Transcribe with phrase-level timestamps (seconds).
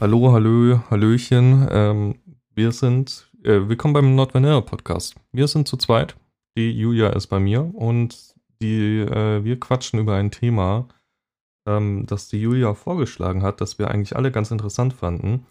[0.00, 1.68] Hallo, hallo, hallöchen.
[1.70, 2.14] Ähm,
[2.54, 5.14] wir sind, äh, willkommen beim Not Vanilla Podcast.
[5.30, 6.16] Wir sind zu zweit.
[6.56, 10.88] Die Julia ist bei mir und die, äh, wir quatschen über ein Thema,
[11.66, 15.44] ähm, das die Julia vorgeschlagen hat, das wir eigentlich alle ganz interessant fanden.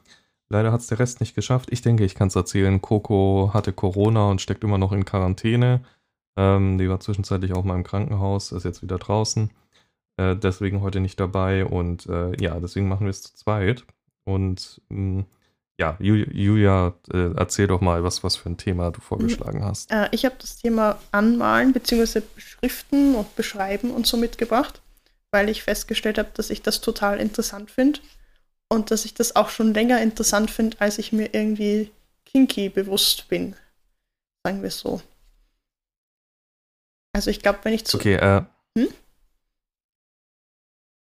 [0.49, 1.69] Leider hat es der Rest nicht geschafft.
[1.71, 2.81] Ich denke, ich kann es erzählen.
[2.81, 5.81] Coco hatte Corona und steckt immer noch in Quarantäne.
[6.37, 9.51] Ähm, die war zwischenzeitlich auch mal im Krankenhaus, ist jetzt wieder draußen.
[10.17, 13.85] Äh, deswegen heute nicht dabei und äh, ja, deswegen machen wir es zu zweit.
[14.29, 15.25] Und mh, mm,
[15.79, 19.89] ja, Julia, äh, erzähl doch mal, was, was für ein Thema du vorgeschlagen hast.
[19.91, 22.21] Äh, ich habe das Thema Anmalen bzw.
[22.35, 24.81] Beschriften und Beschreiben und so mitgebracht,
[25.31, 28.01] weil ich festgestellt habe, dass ich das total interessant finde
[28.67, 31.91] und dass ich das auch schon länger interessant finde, als ich mir irgendwie
[32.25, 33.55] kinky bewusst bin.
[34.45, 35.01] Sagen wir es so.
[37.13, 37.97] Also ich glaube, wenn ich zu.
[37.97, 38.41] Okay, äh.
[38.77, 38.89] Hm?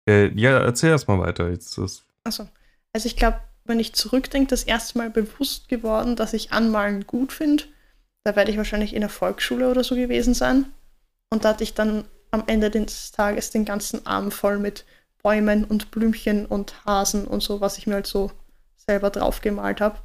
[0.07, 1.49] Äh, ja, erzähl erst mal weiter.
[1.49, 2.47] Jetzt ist Achso.
[2.93, 7.31] Also ich glaube, wenn ich zurückdenke, das erste Mal bewusst geworden, dass ich Anmalen gut
[7.31, 7.63] finde.
[8.23, 10.65] Da werde ich wahrscheinlich in der Volksschule oder so gewesen sein.
[11.29, 14.85] Und da hatte ich dann am Ende des Tages den ganzen Arm voll mit
[15.21, 18.31] Bäumen und Blümchen und Hasen und so, was ich mir halt so
[18.75, 19.99] selber drauf gemalt habe.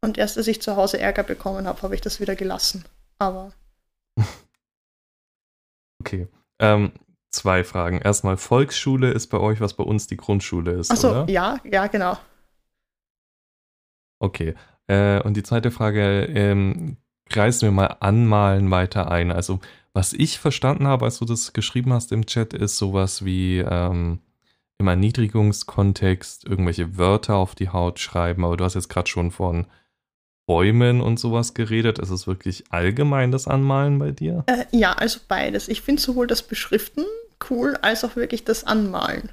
[0.00, 2.84] Und erst als ich zu Hause Ärger bekommen habe, habe ich das wieder gelassen.
[3.18, 3.52] Aber.
[5.98, 6.28] Okay.
[6.60, 6.92] Ähm,
[7.36, 7.98] zwei Fragen.
[7.98, 10.90] Erstmal, Volksschule ist bei euch, was bei uns die Grundschule ist.
[10.90, 12.18] Achso, ja, ja, genau.
[14.18, 14.54] Okay.
[14.88, 16.96] Äh, und die zweite Frage, ähm,
[17.28, 19.30] kreisen wir mal anmalen weiter ein.
[19.30, 19.60] Also,
[19.92, 24.20] was ich verstanden habe, als du das geschrieben hast im Chat, ist sowas wie ähm,
[24.78, 28.44] im Erniedrigungskontext irgendwelche Wörter auf die Haut schreiben.
[28.44, 29.66] Aber du hast jetzt gerade schon von
[30.46, 31.98] Bäumen und sowas geredet.
[31.98, 34.44] Ist es wirklich allgemein das Anmalen bei dir?
[34.46, 35.68] Äh, ja, also beides.
[35.68, 37.04] Ich finde sowohl das Beschriften
[37.50, 39.32] cool, als auch wirklich das Anmalen.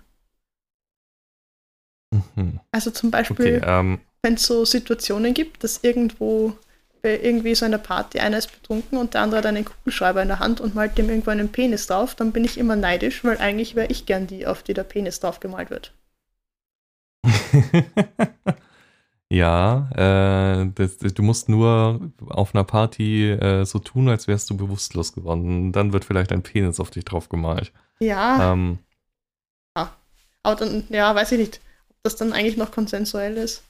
[2.11, 2.59] Mhm.
[2.71, 6.53] Also zum Beispiel, okay, ähm, wenn es so Situationen gibt, dass irgendwo
[7.01, 10.29] bei irgendwie so einer Party einer ist betrunken und der andere hat einen Kugelschreiber in
[10.29, 13.37] der Hand und malt dem irgendwo einen Penis drauf, dann bin ich immer neidisch, weil
[13.37, 15.93] eigentlich wäre ich gern die, auf die der Penis drauf gemalt wird.
[19.29, 24.55] ja, äh, das, du musst nur auf einer Party äh, so tun, als wärst du
[24.55, 25.73] bewusstlos geworden.
[25.73, 27.73] Dann wird vielleicht ein Penis auf dich drauf gemalt.
[27.99, 28.53] Ja.
[28.53, 28.79] Ähm,
[29.77, 29.95] ja.
[30.43, 33.63] Aber dann, ja, weiß ich nicht, ob das dann eigentlich noch konsensuell ist.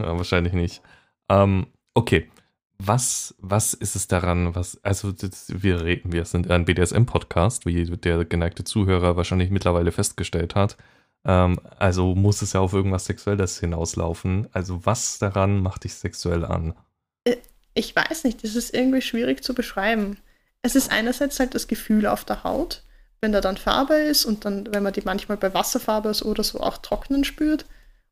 [0.00, 0.82] Ja, wahrscheinlich nicht.
[1.28, 2.30] Ähm, okay.
[2.78, 5.14] Was, was ist es daran, was, also
[5.48, 10.76] wir reden, wir sind ein BDSM-Podcast, wie der geneigte Zuhörer wahrscheinlich mittlerweile festgestellt hat.
[11.24, 14.48] Ähm, also muss es ja auf irgendwas Sexuelles hinauslaufen.
[14.52, 16.74] Also was daran macht dich sexuell an?
[17.24, 17.36] Äh,
[17.74, 20.18] ich weiß nicht, das ist irgendwie schwierig zu beschreiben.
[20.64, 22.82] Es ist einerseits halt das Gefühl auf der Haut,
[23.20, 26.60] wenn da dann Farbe ist und dann, wenn man die manchmal bei Wasserfarbe oder so
[26.60, 27.66] auch trocknen spürt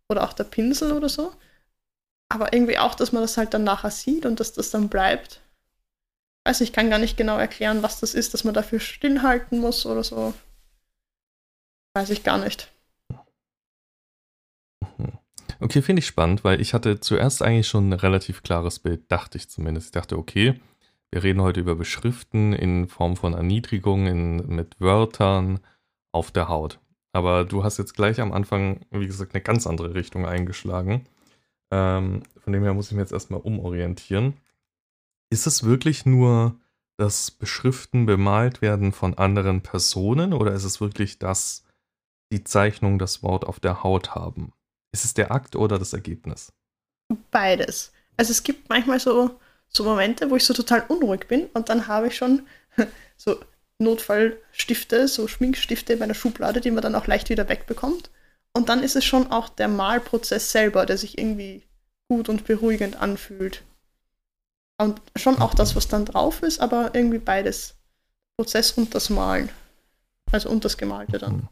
[0.08, 1.32] oder auch der Pinsel oder so
[2.32, 5.42] aber irgendwie auch, dass man das halt dann nachher sieht und dass das dann bleibt.
[6.44, 9.84] Also ich kann gar nicht genau erklären, was das ist, dass man dafür stillhalten muss
[9.84, 10.32] oder so.
[11.94, 12.72] Weiß ich gar nicht.
[15.60, 19.36] Okay, finde ich spannend, weil ich hatte zuerst eigentlich schon ein relativ klares Bild, dachte
[19.36, 19.88] ich zumindest.
[19.88, 20.58] Ich dachte, okay,
[21.12, 25.60] wir reden heute über Beschriften in Form von Erniedrigung in, mit Wörtern
[26.10, 26.80] auf der Haut.
[27.12, 31.06] Aber du hast jetzt gleich am Anfang, wie gesagt, eine ganz andere Richtung eingeschlagen.
[31.70, 34.38] Ähm, von dem her muss ich mir jetzt erstmal umorientieren.
[35.30, 36.58] Ist es wirklich nur
[36.96, 41.64] das Beschriften, bemalt werden von anderen Personen oder ist es wirklich das,
[42.32, 44.52] die Zeichnung, das Wort auf der Haut haben?
[44.92, 46.52] Ist es der Akt oder das Ergebnis?
[47.30, 47.92] Beides.
[48.16, 49.38] Also es gibt manchmal so,
[49.74, 52.46] so Momente, wo ich so total unruhig bin und dann habe ich schon
[53.16, 53.38] so
[53.78, 58.10] Notfallstifte, so Schminkstifte in meiner Schublade, die man dann auch leicht wieder wegbekommt.
[58.54, 61.64] Und dann ist es schon auch der Malprozess selber, der sich irgendwie
[62.08, 63.62] gut und beruhigend anfühlt.
[64.78, 67.76] Und schon auch das, was dann drauf ist, aber irgendwie beides.
[68.36, 69.50] Prozess und das Malen.
[70.30, 71.36] Also und das Gemalte dann.
[71.36, 71.48] Mhm.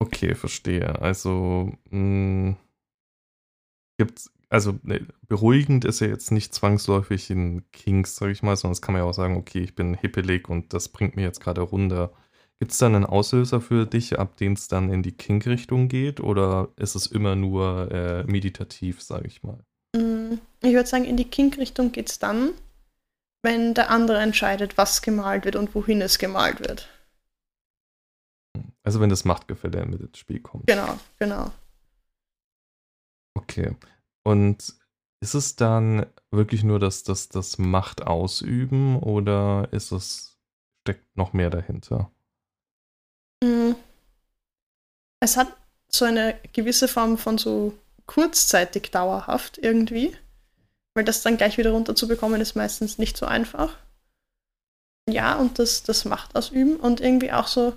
[0.00, 1.00] Okay, verstehe.
[1.00, 2.56] Also hm,
[3.98, 8.72] gibt's, also ne, beruhigend ist ja jetzt nicht zwangsläufig in Kings, sag ich mal, sondern
[8.72, 11.40] es kann man ja auch sagen, okay, ich bin hippelig und das bringt mir jetzt
[11.40, 12.12] gerade runter.
[12.58, 16.20] Gibt es da einen Auslöser für dich, ab dem es dann in die Kink-Richtung geht?
[16.20, 19.58] Oder ist es immer nur äh, meditativ, sage ich mal?
[19.96, 22.50] Mm, ich würde sagen, in die Kink-Richtung geht es dann,
[23.42, 26.88] wenn der andere entscheidet, was gemalt wird und wohin es gemalt wird.
[28.84, 30.66] Also wenn das Machtgefälle mit ins Spiel kommt.
[30.66, 31.50] Genau, genau.
[33.34, 33.74] Okay.
[34.24, 34.74] Und
[35.20, 40.38] ist es dann wirklich nur das, das, das Macht ausüben oder ist es,
[40.82, 42.10] steckt noch mehr dahinter?
[43.42, 43.72] Mm.
[45.20, 45.54] Es hat
[45.88, 47.74] so eine gewisse Form von so
[48.06, 50.16] kurzzeitig dauerhaft irgendwie.
[50.94, 53.76] Weil das dann gleich wieder runterzubekommen ist meistens nicht so einfach.
[55.08, 57.76] Ja, und das, das Macht ausüben und irgendwie auch so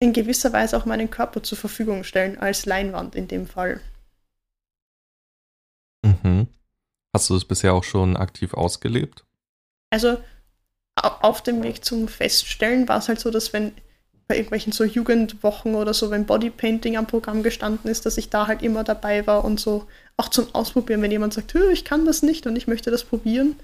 [0.00, 3.80] in gewisser Weise auch meinen Körper zur Verfügung stellen, als Leinwand in dem Fall.
[6.38, 6.46] Mhm.
[7.12, 9.24] Hast du das bisher auch schon aktiv ausgelebt?
[9.90, 10.18] Also
[10.96, 13.72] auf dem Weg zum Feststellen war es halt so, dass wenn
[14.28, 18.46] bei irgendwelchen so Jugendwochen oder so, wenn Bodypainting am Programm gestanden ist, dass ich da
[18.46, 22.22] halt immer dabei war und so auch zum Ausprobieren, wenn jemand sagt, ich kann das
[22.22, 23.56] nicht und ich möchte das probieren,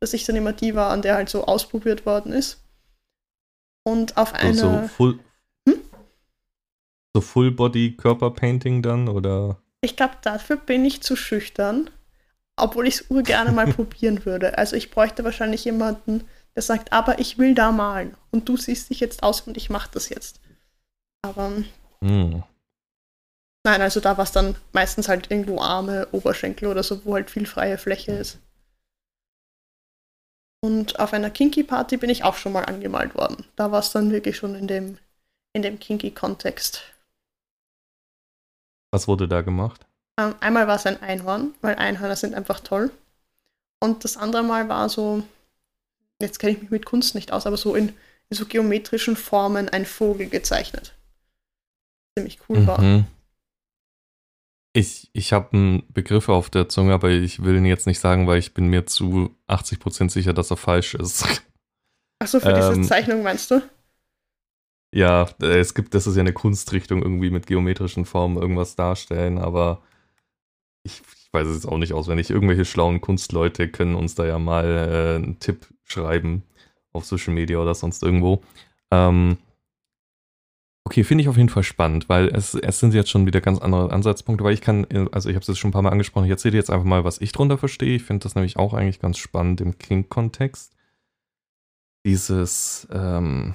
[0.00, 2.60] dass ich dann immer die war, an der halt so ausprobiert worden ist.
[3.84, 4.54] Und auf einer.
[4.82, 5.18] So, Full,
[5.68, 5.80] hm?
[7.14, 9.62] so Full Body Körperpainting dann oder?
[9.82, 11.90] Ich glaube, dafür bin ich zu schüchtern,
[12.62, 14.58] obwohl ich es urgerne mal probieren würde.
[14.58, 16.24] Also ich bräuchte wahrscheinlich jemanden,
[16.54, 19.70] der sagt, aber ich will da malen und du siehst dich jetzt aus und ich
[19.70, 20.40] mache das jetzt.
[21.22, 21.52] Aber
[22.00, 22.42] hm.
[23.64, 27.30] nein, also da war es dann meistens halt irgendwo Arme, Oberschenkel oder so, wo halt
[27.30, 28.38] viel freie Fläche ist.
[30.60, 33.44] Und auf einer Kinky-Party bin ich auch schon mal angemalt worden.
[33.54, 34.98] Da war es dann wirklich schon in dem,
[35.52, 36.82] in dem Kinky-Kontext.
[38.90, 39.86] Was wurde da gemacht?
[40.18, 42.90] Ähm, einmal war es ein Einhorn, weil Einhörner sind einfach toll.
[43.80, 45.22] Und das andere Mal war so,
[46.20, 47.90] jetzt kenne ich mich mit Kunst nicht aus, aber so in,
[48.28, 50.94] in so geometrischen Formen ein Vogel gezeichnet.
[52.18, 52.66] Ziemlich cool mhm.
[52.66, 53.04] war.
[54.72, 58.26] Ich, ich habe einen Begriff auf der Zunge, aber ich will ihn jetzt nicht sagen,
[58.26, 61.24] weil ich bin mir zu 80% sicher, dass er falsch ist.
[62.18, 63.62] Achso, für ähm, diese Zeichnung meinst du?
[64.92, 69.38] Ja, äh, es gibt, das ist ja eine Kunstrichtung, irgendwie mit geometrischen Formen irgendwas darstellen,
[69.38, 69.82] aber
[70.88, 72.30] ich, ich weiß es jetzt auch nicht auswendig.
[72.30, 76.42] Irgendwelche schlauen Kunstleute können uns da ja mal äh, einen Tipp schreiben
[76.92, 78.42] auf Social Media oder sonst irgendwo.
[78.90, 79.36] Ähm,
[80.84, 83.60] okay, finde ich auf jeden Fall spannend, weil es, es sind jetzt schon wieder ganz
[83.60, 86.24] andere Ansatzpunkte, weil ich kann, also ich habe es jetzt schon ein paar Mal angesprochen,
[86.24, 87.96] ich erzähle jetzt einfach mal, was ich drunter verstehe.
[87.96, 90.74] Ich finde das nämlich auch eigentlich ganz spannend im King-Kontext.
[92.06, 93.54] Dieses, ähm,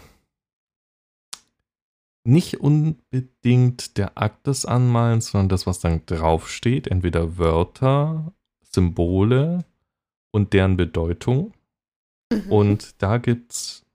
[2.26, 9.66] nicht unbedingt der Akt des Anmalens, sondern das, was dann draufsteht, entweder Wörter, Symbole
[10.32, 11.54] und deren Bedeutung.
[12.32, 12.52] Mhm.
[12.52, 13.86] Und da gibt's,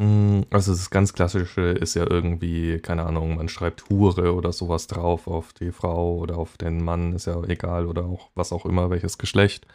[0.00, 4.88] hm, also das ganz klassische ist ja irgendwie, keine Ahnung, man schreibt Hure oder sowas
[4.88, 8.66] drauf auf die Frau oder auf den Mann, ist ja egal, oder auch was auch
[8.66, 9.66] immer, welches Geschlecht.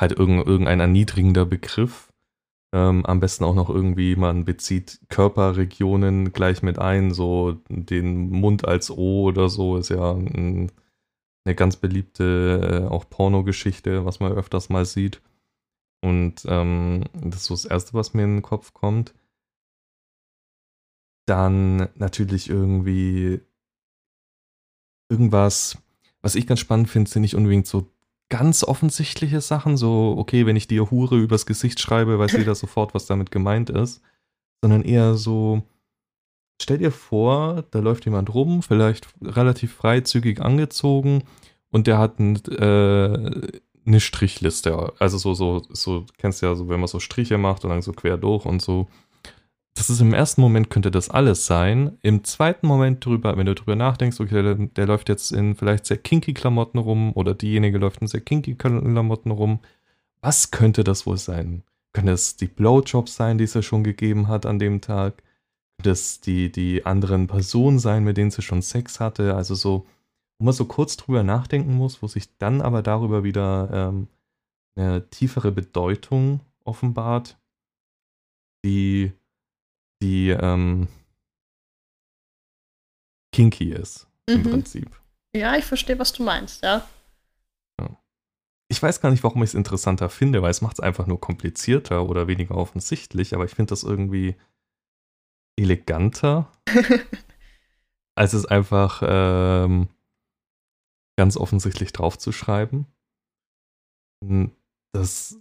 [0.00, 2.11] Halt irgendein erniedrigender Begriff.
[2.74, 8.66] Ähm, am besten auch noch irgendwie, man bezieht Körperregionen gleich mit ein, so den Mund
[8.66, 10.72] als O oder so ist ja ein,
[11.44, 15.20] eine ganz beliebte äh, auch Pornogeschichte, was man öfters mal sieht.
[16.02, 19.14] Und ähm, das ist so das Erste, was mir in den Kopf kommt.
[21.26, 23.40] Dann natürlich irgendwie
[25.10, 25.78] irgendwas,
[26.22, 27.88] was ich ganz spannend finde, sind nicht unbedingt so
[28.28, 32.94] ganz offensichtliche Sachen, so, okay, wenn ich dir Hure übers Gesicht schreibe, weiß jeder sofort,
[32.94, 34.00] was damit gemeint ist,
[34.62, 35.62] sondern eher so,
[36.60, 41.24] stell dir vor, da läuft jemand rum, vielleicht relativ freizügig angezogen
[41.70, 44.92] und der hat ein, äh, eine Strichliste.
[44.98, 47.82] Also so, so, so, kennst du ja so, wenn man so Striche macht und dann
[47.82, 48.88] so quer durch und so.
[49.74, 51.98] Das ist im ersten Moment könnte das alles sein.
[52.02, 55.86] Im zweiten Moment drüber, wenn du drüber nachdenkst, okay, der, der läuft jetzt in vielleicht
[55.86, 59.60] sehr kinky Klamotten rum oder diejenige läuft in sehr kinky Klamotten rum.
[60.20, 61.62] Was könnte das wohl sein?
[61.92, 65.22] Könnte es die Blowjobs sein, die sie schon gegeben hat an dem Tag?
[65.78, 69.34] Könnte es die, die anderen Personen sein, mit denen sie schon Sex hatte?
[69.34, 69.86] Also so,
[70.38, 74.08] wo man so kurz drüber nachdenken muss, wo sich dann aber darüber wieder ähm,
[74.76, 77.38] eine tiefere Bedeutung offenbart,
[78.64, 79.12] die,
[80.02, 80.88] die ähm,
[83.32, 84.50] kinky ist im mhm.
[84.50, 85.00] Prinzip.
[85.34, 86.86] Ja, ich verstehe, was du meinst, ja.
[87.80, 87.96] ja.
[88.68, 91.20] Ich weiß gar nicht, warum ich es interessanter finde, weil es macht es einfach nur
[91.20, 94.36] komplizierter oder weniger offensichtlich, aber ich finde das irgendwie
[95.58, 96.50] eleganter,
[98.14, 99.88] als es einfach ähm,
[101.16, 102.86] ganz offensichtlich draufzuschreiben.
[104.24, 104.50] Hm,
[104.92, 105.38] das.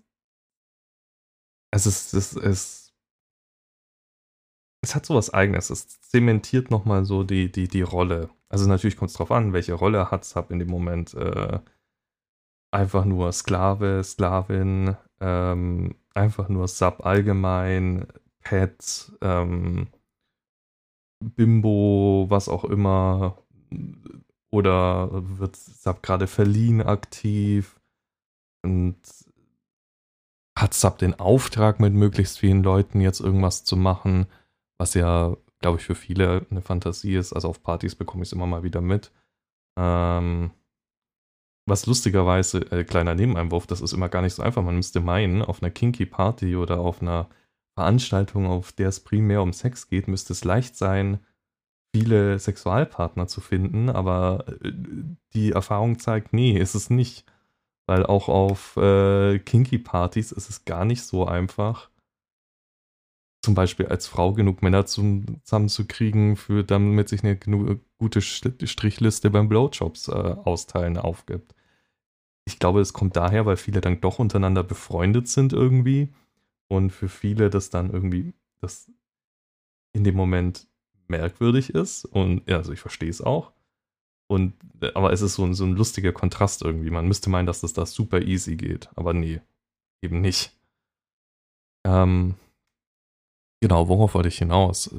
[1.74, 2.81] Es ist, es ist.
[4.84, 5.70] Es hat so was Eigenes.
[5.70, 8.30] Es zementiert nochmal so die, die, die Rolle.
[8.50, 11.14] Also natürlich kommt es drauf an, welche Rolle hat Sub in dem Moment.
[11.14, 11.60] Äh,
[12.72, 18.08] einfach nur Sklave, Sklavin, ähm, einfach nur Sub allgemein,
[18.42, 19.88] Pet, ähm,
[21.24, 23.38] Bimbo, was auch immer,
[24.52, 27.80] oder wird Sub gerade verliehen aktiv?
[28.64, 28.98] Und
[30.58, 34.28] hat Sub den Auftrag, mit möglichst vielen Leuten jetzt irgendwas zu machen,
[34.82, 37.34] was ja glaube ich, für viele eine Fantasie ist.
[37.34, 39.12] Also auf Partys bekomme ich es immer mal wieder mit.
[39.80, 40.52] Ähm,
[41.68, 44.64] was lustigerweise, äh, kleiner Nebeneinwurf, das ist immer gar nicht so einfach.
[44.64, 47.30] Man müsste meinen, auf einer Kinky Party oder auf einer
[47.76, 51.20] Veranstaltung, auf der es primär um Sex geht, müsste es leicht sein,
[51.96, 54.72] viele Sexualpartner zu finden, aber äh,
[55.34, 57.26] die Erfahrung zeigt, nee, ist es nicht.
[57.88, 61.91] Weil auch auf äh, Kinky-Partys ist es gar nicht so einfach,
[63.42, 67.38] zum Beispiel als Frau genug Männer zusammenzukriegen, für, damit sich eine
[67.98, 71.56] gute Strichliste beim Blowjobs äh, austeilen aufgibt.
[72.46, 76.10] Ich glaube, es kommt daher, weil viele dann doch untereinander befreundet sind irgendwie
[76.68, 78.92] und für viele das dann irgendwie das
[79.94, 80.68] in dem Moment
[81.08, 83.52] merkwürdig ist und ja, also ich verstehe es auch.
[84.28, 84.54] Und
[84.94, 86.90] aber es ist so ein, so ein lustiger Kontrast irgendwie.
[86.90, 89.42] Man müsste meinen, dass das da super easy geht, aber nee,
[90.02, 90.58] eben nicht.
[91.84, 92.36] Ähm,
[93.62, 94.94] Genau, worauf wollte ich hinaus?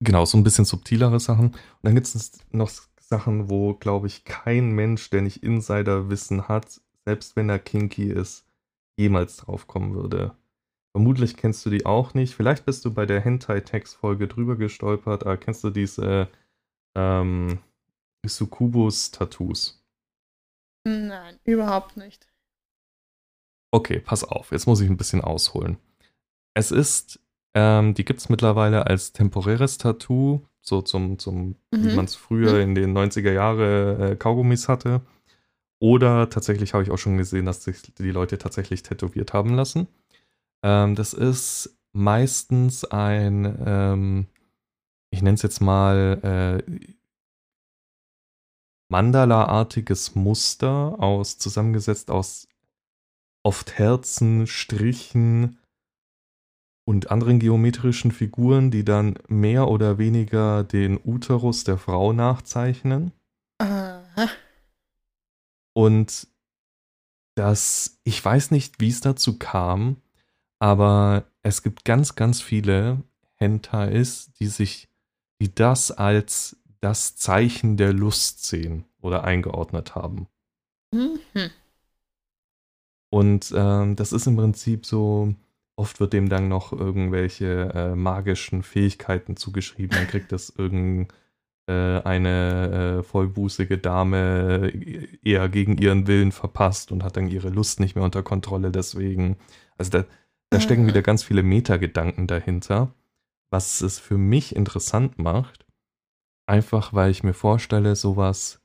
[0.00, 1.46] Genau, so ein bisschen subtilere Sachen.
[1.46, 6.80] Und dann gibt es noch Sachen, wo, glaube ich, kein Mensch, der nicht Insiderwissen hat,
[7.04, 8.46] selbst wenn er kinky ist,
[8.96, 10.36] jemals drauf kommen würde.
[10.92, 12.34] Vermutlich kennst du die auch nicht.
[12.34, 15.24] Vielleicht bist du bei der Hentai-Text-Folge drüber gestolpert.
[15.24, 16.28] Aber kennst du diese
[16.94, 17.58] ähm,
[18.24, 19.82] Sukubus-Tattoos?
[20.84, 22.28] Nein, überhaupt nicht.
[23.72, 24.52] Okay, pass auf.
[24.52, 25.78] Jetzt muss ich ein bisschen ausholen.
[26.54, 27.18] Es ist
[27.54, 31.54] ähm, die gibt es mittlerweile als temporäres Tattoo, so zum, zum mhm.
[31.70, 32.60] wie man es früher mhm.
[32.60, 35.02] in den 90er Jahre äh, Kaugummis hatte.
[35.78, 39.88] Oder tatsächlich habe ich auch schon gesehen, dass sich die Leute tatsächlich tätowiert haben lassen.
[40.62, 44.26] Ähm, das ist meistens ein, ähm,
[45.10, 46.84] ich nenne es jetzt mal, äh,
[48.88, 52.48] Mandala-artiges Muster aus, zusammengesetzt aus
[53.42, 55.58] oft Herzen, Strichen,
[56.84, 63.12] und anderen geometrischen Figuren, die dann mehr oder weniger den Uterus der Frau nachzeichnen.
[63.58, 64.28] Aha.
[65.72, 66.28] Und
[67.34, 69.96] das, ich weiß nicht, wie es dazu kam,
[70.58, 73.02] aber es gibt ganz, ganz viele
[73.34, 74.88] Hentais, die sich,
[75.40, 80.28] die das als das Zeichen der Lust sehen oder eingeordnet haben.
[80.92, 81.50] Mhm.
[83.10, 85.34] Und ähm, das ist im Prinzip so,
[85.76, 89.96] Oft wird dem dann noch irgendwelche äh, magischen Fähigkeiten zugeschrieben.
[89.96, 91.08] Dann kriegt das irgendeine
[91.68, 94.72] äh, äh, vollbußige Dame
[95.22, 99.36] eher gegen ihren Willen verpasst und hat dann ihre Lust nicht mehr unter Kontrolle deswegen.
[99.76, 100.04] Also da,
[100.50, 102.94] da stecken wieder ganz viele Metagedanken dahinter,
[103.50, 105.66] was es für mich interessant macht.
[106.46, 108.60] Einfach weil ich mir vorstelle, sowas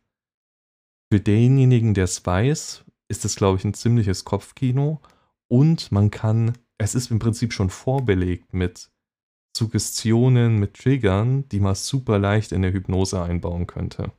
[1.11, 5.01] für denjenigen, der es weiß, ist es, glaube ich, ein ziemliches Kopfkino.
[5.47, 8.89] Und man kann es ist im Prinzip schon vorbelegt mit
[9.55, 14.11] Suggestionen, mit Triggern, die man super leicht in der Hypnose einbauen könnte.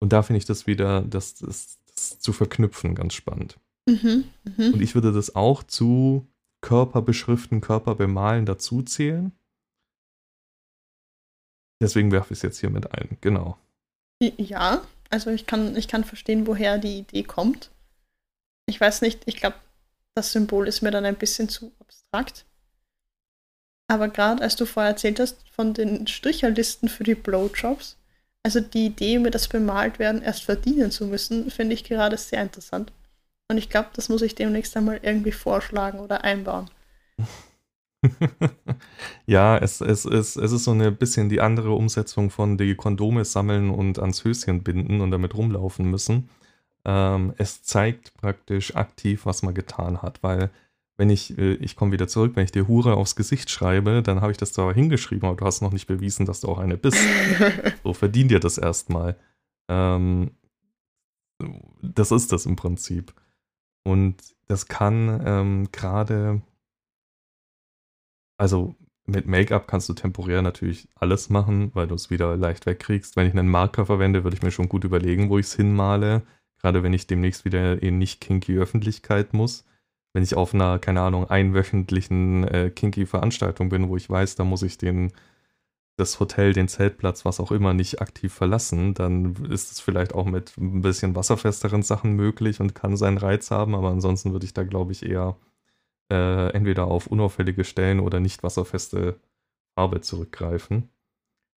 [0.00, 3.58] Und da finde ich das wieder, das, das, das, zu verknüpfen, ganz spannend.
[3.86, 4.66] Mhm, mh.
[4.72, 6.26] Und ich würde das auch zu
[6.62, 9.32] Körperbeschriften, Körperbemalen dazu zählen.
[11.82, 13.58] Deswegen werfe ich es jetzt hier mit ein, genau.
[14.22, 17.70] Ja, also ich kann, ich kann verstehen, woher die Idee kommt.
[18.66, 19.56] Ich weiß nicht, ich glaube,
[20.14, 22.44] das Symbol ist mir dann ein bisschen zu abstrakt.
[23.88, 27.96] Aber gerade als du vorher erzählt hast von den Stricherlisten für die Blowjobs,
[28.42, 32.42] also die Idee, mir das bemalt werden erst verdienen zu müssen, finde ich gerade sehr
[32.42, 32.92] interessant.
[33.48, 36.70] Und ich glaube, das muss ich demnächst einmal irgendwie vorschlagen oder einbauen.
[39.26, 43.24] ja, es, es, es, es ist so ein bisschen die andere Umsetzung von die Kondome
[43.24, 46.30] sammeln und ans Höschen binden und damit rumlaufen müssen.
[46.84, 50.50] Ähm, es zeigt praktisch aktiv, was man getan hat, weil
[50.96, 54.20] wenn ich, äh, ich komme wieder zurück, wenn ich dir Hure aufs Gesicht schreibe, dann
[54.20, 56.76] habe ich das zwar hingeschrieben, aber du hast noch nicht bewiesen, dass du auch eine
[56.76, 56.98] bist.
[57.82, 59.16] so verdien dir das erstmal.
[59.70, 60.32] Ähm,
[61.82, 63.14] das ist das im Prinzip.
[63.82, 66.42] Und das kann ähm, gerade,
[68.36, 68.74] also
[69.06, 73.16] mit Make-up kannst du temporär natürlich alles machen, weil du es wieder leicht wegkriegst.
[73.16, 76.22] Wenn ich einen Marker verwende, würde ich mir schon gut überlegen, wo ich es hinmale.
[76.60, 79.64] Gerade wenn ich demnächst wieder in nicht kinky Öffentlichkeit muss.
[80.12, 84.44] Wenn ich auf einer, keine Ahnung, einwöchentlichen äh, kinky Veranstaltung bin, wo ich weiß, da
[84.44, 85.12] muss ich den,
[85.96, 90.26] das Hotel, den Zeltplatz, was auch immer, nicht aktiv verlassen, dann ist es vielleicht auch
[90.26, 93.74] mit ein bisschen wasserfesteren Sachen möglich und kann seinen Reiz haben.
[93.74, 95.36] Aber ansonsten würde ich da, glaube ich, eher
[96.10, 99.20] äh, entweder auf unauffällige Stellen oder nicht wasserfeste
[99.76, 100.90] Farbe zurückgreifen.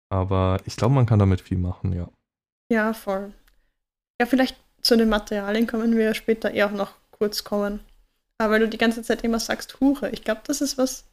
[0.09, 2.09] Aber ich glaube, man kann damit viel machen, ja.
[2.69, 3.33] Ja, voll.
[4.19, 7.79] Ja, vielleicht zu den Materialien kommen wir später eher auch noch kurz kommen.
[8.37, 11.05] Aber weil du die ganze Zeit immer sagst, Hure, ich glaube, das ist was,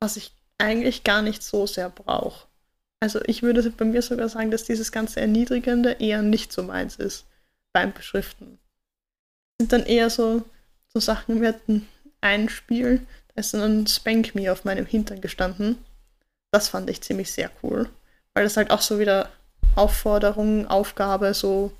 [0.00, 2.46] was ich eigentlich gar nicht so sehr brauche.
[3.00, 6.96] Also ich würde bei mir sogar sagen, dass dieses ganze Erniedrigende eher nicht so meins
[6.96, 7.26] ist
[7.72, 8.58] beim Beschriften.
[9.58, 10.42] Das sind dann eher so,
[10.92, 11.88] so Sachen, wir hatten
[12.20, 15.78] ein Spiel, da ist dann ein Spank Me auf meinem Hintern gestanden.
[16.50, 17.88] Das fand ich ziemlich sehr cool,
[18.34, 19.30] weil das halt auch so wieder
[19.74, 21.72] Aufforderung, Aufgabe so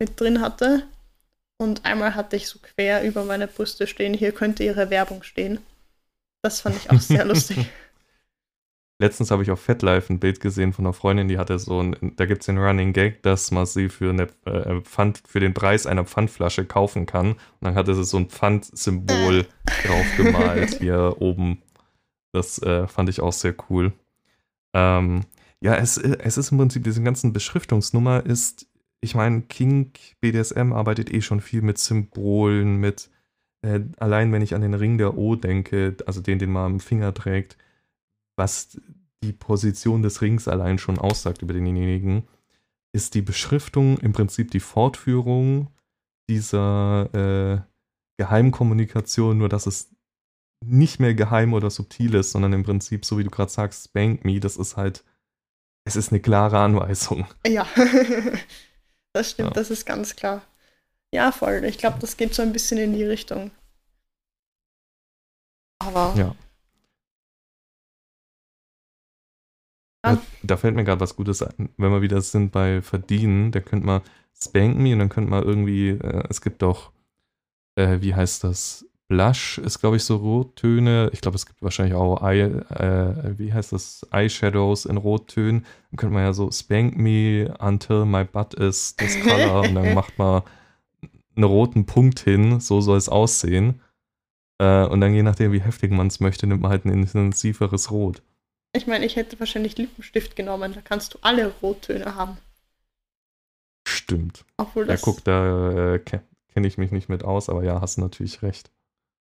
[0.00, 0.82] mit drin hatte.
[1.58, 5.60] Und einmal hatte ich so quer über meine Brüste stehen, hier könnte ihre Werbung stehen.
[6.42, 7.70] Das fand ich auch sehr lustig.
[8.98, 12.12] Letztens habe ich auf FetLife ein Bild gesehen von einer Freundin, die hatte so ein,
[12.16, 15.54] da gibt es den Running Gag, dass man sie für, eine, äh, Pfand, für den
[15.54, 17.32] Preis einer Pfandflasche kaufen kann.
[17.32, 19.46] Und dann hatte sie so ein Pfandsymbol
[19.86, 21.62] drauf gemalt hier oben.
[22.32, 23.92] Das äh, fand ich auch sehr cool.
[24.74, 25.24] Ähm,
[25.62, 28.66] ja, es, es ist im Prinzip, diese ganzen Beschriftungsnummer ist,
[29.00, 33.10] ich meine, King BDSM arbeitet eh schon viel mit Symbolen, mit,
[33.62, 36.80] äh, allein wenn ich an den Ring der O denke, also den, den man am
[36.80, 37.56] Finger trägt,
[38.36, 38.80] was
[39.22, 42.24] die Position des Rings allein schon aussagt über denjenigen,
[42.92, 45.68] ist die Beschriftung im Prinzip die Fortführung
[46.28, 47.60] dieser äh,
[48.18, 49.94] Geheimkommunikation, nur dass es
[50.64, 54.24] nicht mehr geheim oder subtil ist, sondern im Prinzip, so wie du gerade sagst, Spank
[54.24, 55.04] Me, das ist halt,
[55.84, 57.26] es ist eine klare Anweisung.
[57.46, 57.66] Ja,
[59.12, 59.54] das stimmt, ja.
[59.54, 60.42] das ist ganz klar.
[61.12, 61.64] Ja, voll.
[61.64, 63.50] Ich glaube, das geht so ein bisschen in die Richtung.
[65.78, 66.36] Aber ja.
[70.02, 71.68] Da, da, fällt mir gerade was Gutes ein.
[71.76, 74.02] Wenn wir wieder sind bei Verdienen, da könnte man
[74.34, 76.92] Spank Me und dann könnte man irgendwie, äh, es gibt doch,
[77.74, 78.86] äh, wie heißt das?
[79.10, 81.10] Blush ist, glaube ich, so Rottöne.
[81.12, 84.06] Ich glaube, es gibt wahrscheinlich auch, Eye, äh, wie heißt das?
[84.12, 85.66] Eyeshadows in Rottönen.
[85.90, 89.94] Dann könnte man ja so Spank Me until my butt is this color und dann
[89.94, 90.44] macht man
[91.34, 92.60] einen roten Punkt hin.
[92.60, 93.80] So soll es aussehen.
[94.58, 97.90] Äh, und dann je nachdem, wie heftig man es möchte, nimmt man halt ein intensiveres
[97.90, 98.22] Rot.
[98.72, 102.36] Ich meine, ich hätte wahrscheinlich Lippenstift genommen, da kannst du alle Rottöne haben.
[103.88, 104.44] Stimmt.
[104.56, 105.00] Obwohl das.
[105.00, 108.42] Ja, guck, da äh, kenne kenn ich mich nicht mit aus, aber ja, hast natürlich
[108.42, 108.70] recht.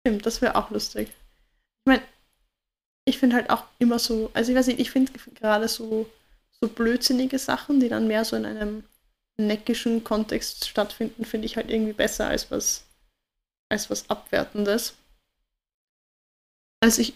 [0.07, 1.09] Stimmt, das wäre auch lustig.
[1.09, 2.01] Ich meine,
[3.03, 6.09] ich finde halt auch immer so, also ich weiß nicht, ich finde gerade so,
[6.61, 8.85] so blödsinnige Sachen, die dann mehr so in einem
[9.35, 12.85] neckischen Kontext stattfinden, finde ich halt irgendwie besser als was,
[13.67, 14.93] als was Abwertendes.
[16.79, 17.13] Also ich,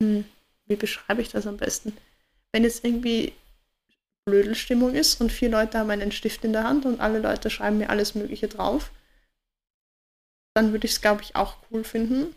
[0.00, 0.24] hm,
[0.64, 1.94] wie beschreibe ich das am besten?
[2.52, 3.34] Wenn jetzt irgendwie
[4.24, 7.76] Blödelstimmung ist und vier Leute haben einen Stift in der Hand und alle Leute schreiben
[7.76, 8.90] mir alles Mögliche drauf,
[10.54, 12.34] dann würde ich es, glaube ich, auch cool finden.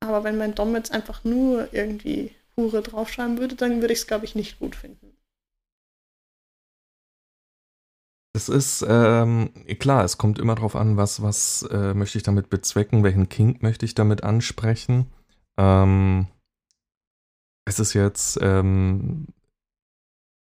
[0.00, 4.06] Aber wenn mein Dom jetzt einfach nur irgendwie Hure draufschreiben würde, dann würde ich es,
[4.06, 5.16] glaube ich, nicht gut finden.
[8.34, 12.50] Es ist ähm, klar, es kommt immer darauf an, was, was äh, möchte ich damit
[12.50, 15.06] bezwecken, welchen Kink möchte ich damit ansprechen.
[15.56, 16.26] Ähm,
[17.66, 19.26] es ist jetzt, ähm,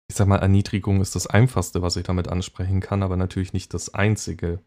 [0.07, 3.73] ich sag mal, Erniedrigung ist das Einfachste, was ich damit ansprechen kann, aber natürlich nicht
[3.73, 4.59] das Einzige,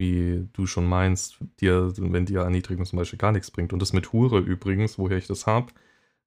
[0.00, 3.72] wie du schon meinst, dir, wenn dir Erniedrigung zum Beispiel gar nichts bringt.
[3.72, 5.72] Und das mit Hure übrigens, woher ich das habe,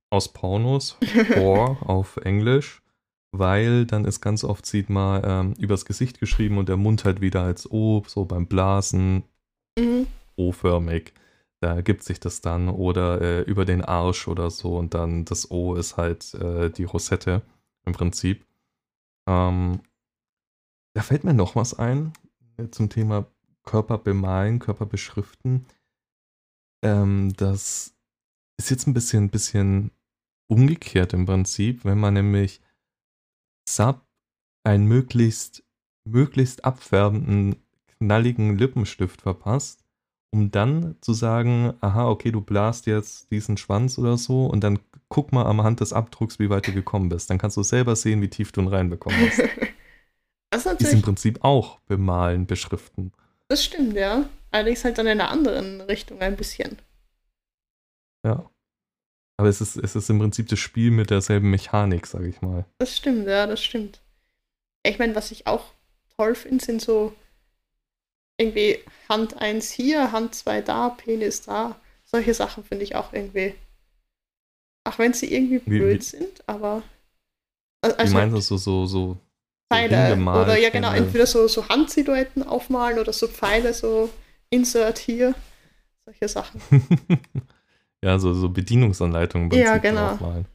[0.10, 0.98] aus Pornos,
[1.36, 2.82] Whore auf Englisch,
[3.32, 7.20] weil dann ist ganz oft, sieht man, ähm, übers Gesicht geschrieben und der Mund halt
[7.20, 9.24] wieder als O, so beim Blasen,
[9.78, 10.08] mhm.
[10.38, 11.14] O-förmig
[11.64, 15.50] da ergibt sich das dann oder äh, über den Arsch oder so und dann das
[15.50, 17.42] O ist halt äh, die Rosette
[17.86, 18.46] im Prinzip.
[19.28, 19.80] Ähm,
[20.94, 22.12] da fällt mir noch was ein
[22.58, 23.26] äh, zum Thema
[23.64, 25.66] Körper bemalen, Körper beschriften.
[26.84, 27.96] Ähm, das
[28.58, 29.92] ist jetzt ein bisschen, bisschen
[30.48, 32.62] umgekehrt im Prinzip, wenn man nämlich
[33.68, 34.06] Sub
[34.64, 35.64] einen möglichst,
[36.06, 37.56] möglichst abfärbenden,
[37.98, 39.84] knalligen Lippenstift verpasst
[40.34, 44.80] um dann zu sagen, aha, okay, du blast jetzt diesen Schwanz oder so und dann
[45.08, 47.30] guck mal am Hand des Abdrucks, wie weit du gekommen bist.
[47.30, 49.38] Dann kannst du selber sehen, wie tief du ihn reinbekommen hast.
[50.50, 53.12] das ist, ist im Prinzip auch bemalen, beschriften.
[53.50, 54.30] Das stimmt, ja.
[54.52, 56.78] Allerdings halt dann in einer anderen Richtung ein bisschen.
[58.26, 58.50] Ja.
[59.38, 62.66] Aber es ist, es ist im Prinzip das Spiel mit derselben Mechanik, sag ich mal.
[62.78, 64.02] Das stimmt, ja, das stimmt.
[64.86, 65.74] Ich meine, was ich auch
[66.16, 67.14] toll finde, sind so
[68.38, 68.80] irgendwie
[69.10, 71.80] Hand 1 hier, Hand 2 da, Penis da.
[72.04, 73.56] Solche Sachen finde ich auch irgendwie.
[74.86, 76.84] Auch wenn sie irgendwie blöd wie, sind, aber.
[77.82, 79.18] Also, wie meinst du so, so, so
[79.72, 84.10] Pfeile oder ja genau, entweder so, so Handsilhouetten aufmalen oder so Pfeile, so
[84.50, 85.34] Insert hier.
[86.06, 86.62] Solche Sachen.
[88.04, 90.12] ja, so, so Bedienungsanleitungen ja, genau.
[90.12, 90.46] aufmalen.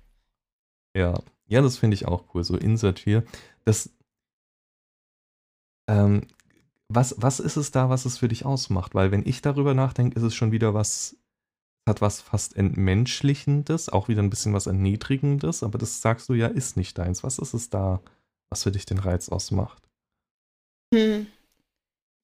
[0.95, 1.15] Ja,
[1.49, 2.45] ja, das finde ich auch cool.
[2.45, 3.25] So Insert hier.
[3.65, 3.91] Das,
[5.89, 6.23] ähm,
[6.89, 8.95] was, was ist es da, was es für dich ausmacht?
[8.95, 11.17] Weil wenn ich darüber nachdenke, ist es schon wieder was,
[11.87, 16.47] hat was fast Entmenschlichendes, auch wieder ein bisschen was Erniedrigendes, aber das sagst du ja,
[16.47, 17.25] ist nicht deins.
[17.25, 18.01] Was ist es da,
[18.51, 19.83] was für dich den Reiz ausmacht?
[20.95, 21.27] Hm.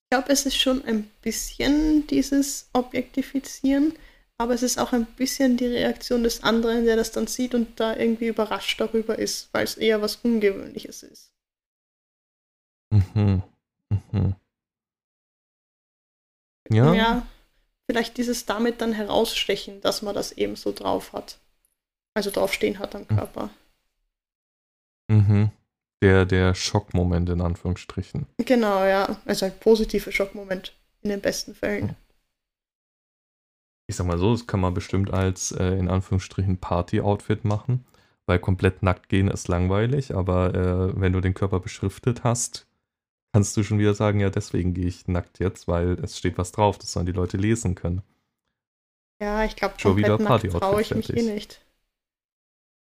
[0.05, 3.95] Ich glaube, es ist schon ein bisschen dieses Objektifizieren,
[4.39, 7.79] aber es ist auch ein bisschen die Reaktion des anderen, der das dann sieht und
[7.81, 11.33] da irgendwie überrascht darüber ist, weil es eher was Ungewöhnliches ist.
[12.91, 13.43] Mhm.
[13.91, 14.37] Mhm.
[16.71, 16.95] Ja.
[16.95, 17.27] Ja,
[17.87, 21.39] vielleicht dieses damit dann herausstechen, dass man das eben so drauf hat.
[22.15, 23.51] Also draufstehen hat am Körper.
[25.09, 25.51] Mhm.
[26.05, 28.27] Der, der Schockmoment in Anführungsstrichen.
[28.37, 29.17] Genau, ja.
[29.25, 31.97] Also ein positiver Schockmoment in den besten Fällen.
[33.87, 37.87] Ich sag mal so, das kann man bestimmt als äh, in Anführungsstrichen Party-Outfit machen,
[38.27, 42.67] weil komplett nackt gehen ist langweilig, aber äh, wenn du den Körper beschriftet hast,
[43.33, 46.53] kannst du schon wieder sagen, ja, deswegen gehe ich nackt jetzt, weil es steht was
[46.53, 48.03] drauf, das sollen die Leute lesen können.
[49.23, 51.33] Ja, ich glaube, Schon wieder Party-Outfit traue ich mich eh fertig.
[51.35, 51.64] nicht.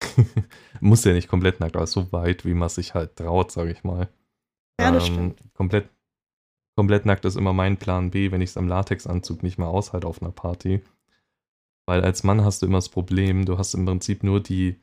[0.81, 3.83] Muss ja nicht komplett nackt, aber so weit, wie man sich halt traut, sage ich
[3.83, 4.09] mal.
[4.79, 5.43] Ja, das Ähm, stimmt.
[5.53, 5.89] Komplett,
[6.75, 10.07] komplett nackt ist immer mein Plan B, wenn ich es am Latexanzug nicht mehr aushalte
[10.07, 10.81] auf einer Party.
[11.85, 14.79] Weil als Mann hast du immer das Problem, du hast im Prinzip nur die,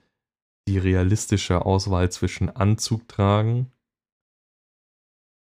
[0.68, 3.72] die realistische Auswahl zwischen Anzug tragen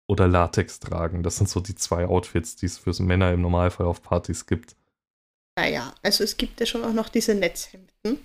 [0.08, 1.22] oder Latex tragen.
[1.22, 4.76] Das sind so die zwei Outfits, die es für Männer im Normalfall auf Partys gibt.
[5.58, 8.20] Naja, also es gibt ja schon auch noch diese Netzhemden.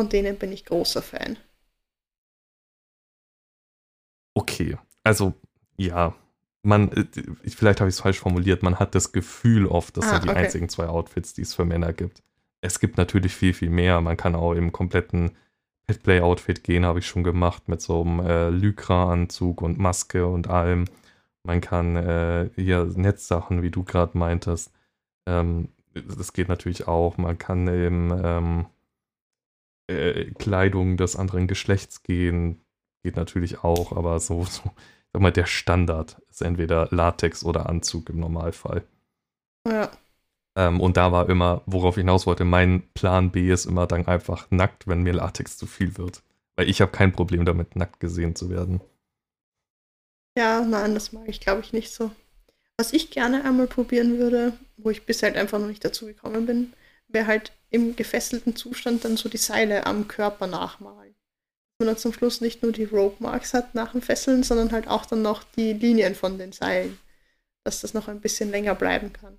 [0.00, 1.36] Von denen bin ich großer Fan.
[4.32, 5.34] Okay, also
[5.76, 6.14] ja,
[6.62, 7.04] man, äh,
[7.46, 10.30] vielleicht habe ich es falsch formuliert, man hat das Gefühl oft, das Ah, sind die
[10.30, 10.38] okay.
[10.38, 12.22] einzigen zwei Outfits, die es für Männer gibt.
[12.62, 14.00] Es gibt natürlich viel, viel mehr.
[14.00, 15.32] Man kann auch im kompletten
[15.86, 20.86] Petplay-Outfit gehen, habe ich schon gemacht, mit so einem äh, Lycra-Anzug und Maske und allem.
[21.42, 24.72] Man kann äh, hier Netzsachen, wie du gerade meintest.
[25.26, 27.18] Ähm, das geht natürlich auch.
[27.18, 28.66] Man kann im ähm,
[29.90, 32.62] äh, Kleidung des anderen Geschlechts gehen,
[33.02, 34.62] geht natürlich auch, aber so, so
[35.12, 38.84] sag mal, der Standard ist entweder Latex oder Anzug im Normalfall.
[39.66, 39.90] Ja,
[40.56, 44.06] Ähm, und da war immer, worauf ich hinaus wollte, mein Plan B ist immer dann
[44.06, 46.22] einfach nackt, wenn mir Latex zu viel wird.
[46.56, 48.80] Weil ich habe kein Problem damit, nackt gesehen zu werden.
[50.36, 52.10] ja, nein, das mag ich, glaube ich, nicht so.
[52.78, 56.46] Was ich gerne einmal probieren würde, wo ich bisher halt einfach noch nicht dazu gekommen
[56.46, 56.72] bin,
[57.08, 61.14] wäre halt im gefesselten Zustand dann so die Seile am Körper nachmalen.
[61.14, 64.72] Dass man dann zum Schluss nicht nur die Rope Marks hat nach dem Fesseln, sondern
[64.72, 66.98] halt auch dann noch die Linien von den Seilen.
[67.64, 69.38] Dass das noch ein bisschen länger bleiben kann.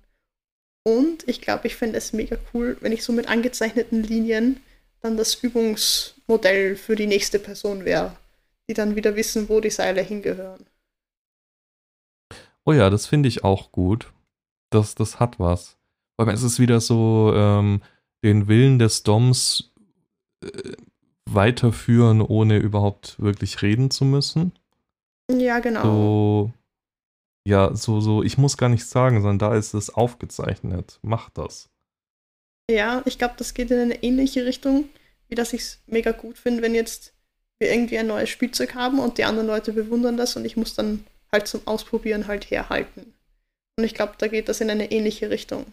[0.84, 4.60] Und ich glaube, ich fände es mega cool, wenn ich so mit angezeichneten Linien
[5.00, 8.16] dann das Übungsmodell für die nächste Person wäre,
[8.68, 10.66] die dann wieder wissen, wo die Seile hingehören.
[12.64, 14.12] Oh ja, das finde ich auch gut.
[14.70, 15.76] Das, das hat was.
[16.16, 17.82] Weil es ist wieder so, ähm,
[18.22, 19.72] den Willen des Doms
[20.42, 20.72] äh,
[21.26, 24.52] weiterführen, ohne überhaupt wirklich reden zu müssen.
[25.30, 25.82] Ja, genau.
[25.82, 26.52] So,
[27.46, 30.98] ja, so, so, ich muss gar nichts sagen, sondern da ist es aufgezeichnet.
[31.02, 31.68] Mach das.
[32.70, 34.88] Ja, ich glaube, das geht in eine ähnliche Richtung,
[35.28, 37.14] wie dass ich es mega gut finde, wenn jetzt
[37.58, 40.74] wir irgendwie ein neues Spielzeug haben und die anderen Leute bewundern das und ich muss
[40.74, 43.14] dann halt zum Ausprobieren halt herhalten.
[43.76, 45.66] Und ich glaube, da geht das in eine ähnliche Richtung.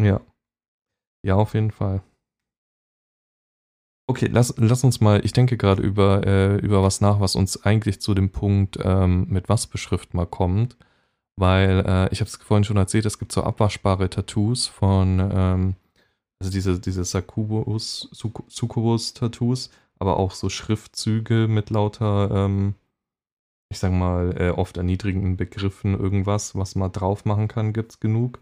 [0.00, 0.20] Ja.
[1.22, 2.02] Ja, auf jeden Fall.
[4.08, 7.64] Okay, lass, lass uns mal, ich denke gerade über, äh, über was nach, was uns
[7.64, 10.76] eigentlich zu dem Punkt ähm, mit was beschrift mal kommt.
[11.36, 15.76] Weil äh, ich habe es vorhin schon erzählt, es gibt so abwaschbare Tattoos von, ähm,
[16.40, 22.74] also diese, diese Suc- Succubus-Tattoos, aber auch so Schriftzüge mit lauter, ähm,
[23.70, 28.40] ich sag mal, äh, oft erniedrigenden Begriffen, irgendwas, was man drauf machen kann, gibt's genug.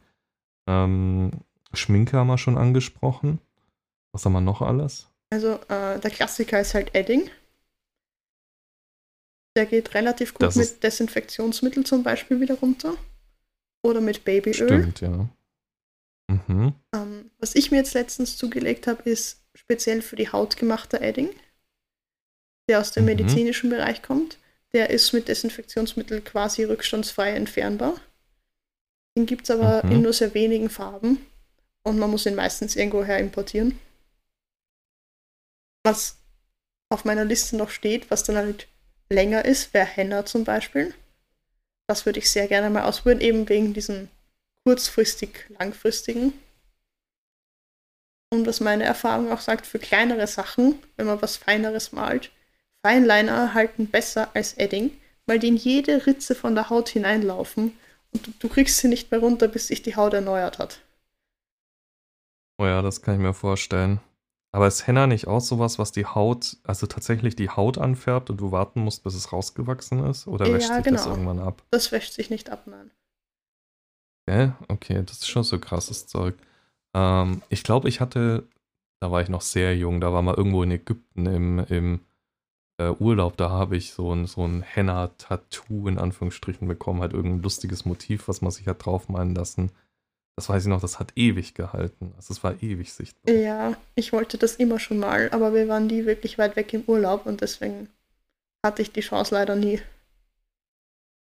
[0.69, 1.33] Ähm,
[1.79, 3.39] Schminke haben wir schon angesprochen.
[4.13, 5.09] Was haben wir noch alles?
[5.31, 7.31] Also äh, der Klassiker ist halt Edding.
[9.57, 12.95] Der geht relativ gut Das mit Desinfektionsmittel zum Beispiel wieder runter.
[13.83, 14.55] Oder mit Babyöl.
[14.55, 15.29] Stimmt, ja.
[16.29, 16.75] Mhm.
[16.95, 21.31] Ähm, was ich mir jetzt letztens zugelegt habe, ist speziell für die Haut gemachter Edding,
[22.69, 23.11] der aus dem Mhm.
[23.11, 24.39] medizinischen Bereich kommt.
[24.73, 27.95] Der ist mit Desinfektionsmittel quasi rückstandsfrei entfernbar.
[29.17, 29.93] Den gibt es aber Mhm.
[29.93, 31.19] in nur sehr wenigen Farben
[31.85, 33.79] und man muss ihn meistens irgendwoher importieren.
[35.85, 36.17] Was
[36.89, 38.69] auf meiner Liste noch steht, was dann halt
[39.11, 40.95] länger ist, wäre Henna zum Beispiel.
[41.87, 44.09] Das würde ich sehr gerne mal ausprobieren, eben wegen diesem
[44.65, 46.33] kurzfristig langfristigen.
[48.31, 52.31] Und was meine Erfahrung auch sagt, für kleinere Sachen, wenn man was Feineres malt,
[52.83, 54.91] Feinliner halten besser als Edding,
[55.27, 57.79] weil die in jede Ritze von der Haut hineinlaufen
[58.13, 60.81] und du, du kriegst sie nicht mehr runter, bis sich die Haut erneuert hat.
[62.59, 64.01] Oh ja, das kann ich mir vorstellen.
[64.53, 68.37] Aber ist Henna nicht auch sowas, was die Haut, also tatsächlich die Haut anfärbt und
[68.37, 70.29] du warten musst, bis es rausgewachsen ist?
[70.29, 71.11] Oder wäscht Ja, sich das genau.
[71.11, 71.63] irgendwann ab?
[71.71, 72.93] Das wäscht sich nicht ab, nein.
[74.27, 74.55] Gell?
[74.69, 76.37] Okay, das ist schon so krasses Zeug.
[76.95, 78.47] Ähm, ich glaube, ich hatte,
[79.01, 82.01] da war ich noch sehr jung, da war mal irgendwo in Ägypten im, im
[82.79, 87.43] äh, Urlaub, da habe ich so ein, so ein Henna-Tattoo in Anführungsstrichen bekommen, halt irgendein
[87.43, 89.73] lustiges Motiv, was man sich hat draufmalen lassen.
[90.37, 92.13] Das weiß ich noch, das hat ewig gehalten.
[92.17, 93.33] Also es war ewig sichtbar.
[93.35, 96.83] Ja, ich wollte das immer schon mal, aber wir waren nie wirklich weit weg im
[96.87, 97.89] Urlaub und deswegen
[98.65, 99.81] hatte ich die Chance leider nie.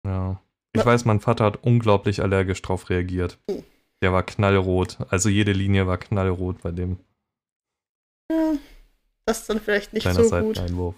[0.06, 0.42] Ja.
[0.76, 3.38] Ich weiß, mein Vater hat unglaublich allergisch drauf reagiert.
[3.48, 3.64] Oh.
[4.02, 4.98] Der war knallrot.
[5.10, 6.98] Also jede Linie war knallrot bei dem
[8.32, 8.54] Ja,
[9.26, 10.58] das ist dann vielleicht nicht kleiner so gut.
[10.58, 10.96] Seiteneinwurf.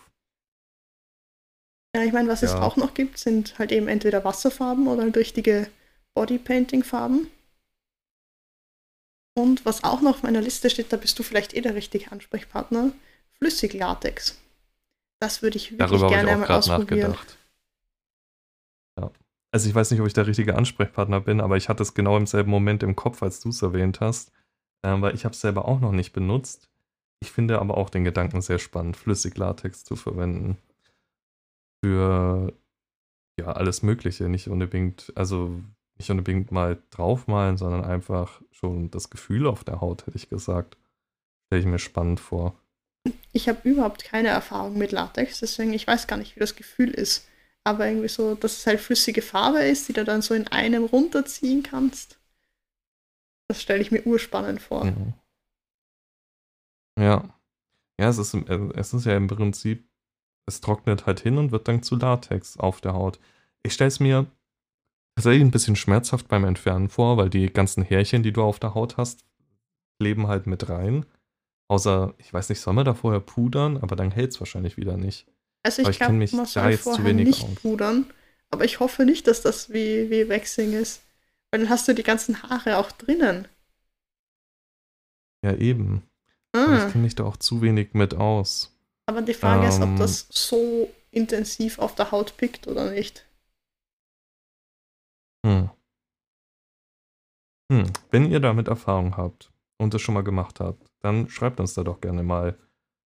[1.96, 2.62] Ja, ich meine, was es Ja.
[2.62, 5.68] auch noch gibt, sind halt eben entweder Wasserfarben oder halt richtige
[6.16, 7.28] Bodypainting-Farben.
[9.34, 12.12] Und was auch noch auf meiner Liste steht, da bist du vielleicht eh der richtige
[12.12, 12.92] Ansprechpartner,
[13.38, 14.40] Flüssiglatex.
[15.20, 17.12] Das würde ich wirklich Darüber habe ich gerne auch einmal gerade ausprobieren.
[17.12, 17.38] nachgedacht.
[19.00, 19.12] Ja.
[19.52, 22.18] Also ich weiß nicht, ob ich der richtige Ansprechpartner bin, aber ich hatte es genau
[22.18, 24.32] im selben Moment im Kopf, als du es erwähnt hast.
[24.84, 26.70] Ähm, weil ich habe es selber auch noch nicht benutzt.
[27.20, 30.58] Ich finde aber auch den Gedanken sehr spannend, Flüssiglatex zu verwenden.
[31.84, 32.52] Für
[33.40, 34.28] ja, alles Mögliche.
[34.28, 35.62] Nicht unbedingt, also
[36.02, 40.78] nicht unbedingt mal draufmalen, sondern einfach schon das Gefühl auf der Haut, hätte ich gesagt.
[41.46, 42.60] Stelle ich mir spannend vor.
[43.32, 46.92] Ich habe überhaupt keine Erfahrung mit Latex, deswegen ich weiß gar nicht, wie das Gefühl
[46.92, 47.28] ist.
[47.64, 50.86] Aber irgendwie so, dass es halt flüssige Farbe ist, die du dann so in einem
[50.86, 52.20] runterziehen kannst.
[53.48, 54.86] Das stelle ich mir urspannend vor.
[54.86, 55.14] Mhm.
[57.00, 57.30] Ja.
[58.00, 59.88] Ja, es ist, äh, es ist ja im Prinzip,
[60.48, 63.20] es trocknet halt hin und wird dann zu Latex auf der Haut.
[63.62, 64.26] Ich stelle es mir
[65.24, 68.74] tatsächlich ein bisschen schmerzhaft beim Entfernen vor, weil die ganzen Härchen, die du auf der
[68.76, 69.26] Haut hast,
[70.00, 71.06] leben halt mit rein.
[71.70, 74.98] Außer, ich weiß nicht, soll man da vorher pudern, aber dann hält es wahrscheinlich wieder
[74.98, 75.28] nicht.
[75.64, 77.56] Also Aber ich ich glaube, mich man da soll jetzt zu vorher wenig nicht aus.
[77.62, 78.06] pudern,
[78.50, 81.02] aber ich hoffe nicht, dass das wie, wie Waxing ist.
[81.52, 83.48] Weil dann hast du die ganzen Haare auch drinnen.
[85.44, 86.04] Ja, eben.
[86.54, 88.76] Aber Ah, ich kenne mich da auch zu wenig mit aus.
[89.06, 93.26] aber die Frage ist, ob ähm, das so intensiv auf der Haut pickt oder nicht.
[95.46, 95.70] Hm.
[97.72, 97.86] Hm.
[98.12, 101.84] Wenn ihr damit Erfahrung habt und das schon mal gemacht habt, dann schreibt uns da
[101.84, 102.58] doch gerne mal,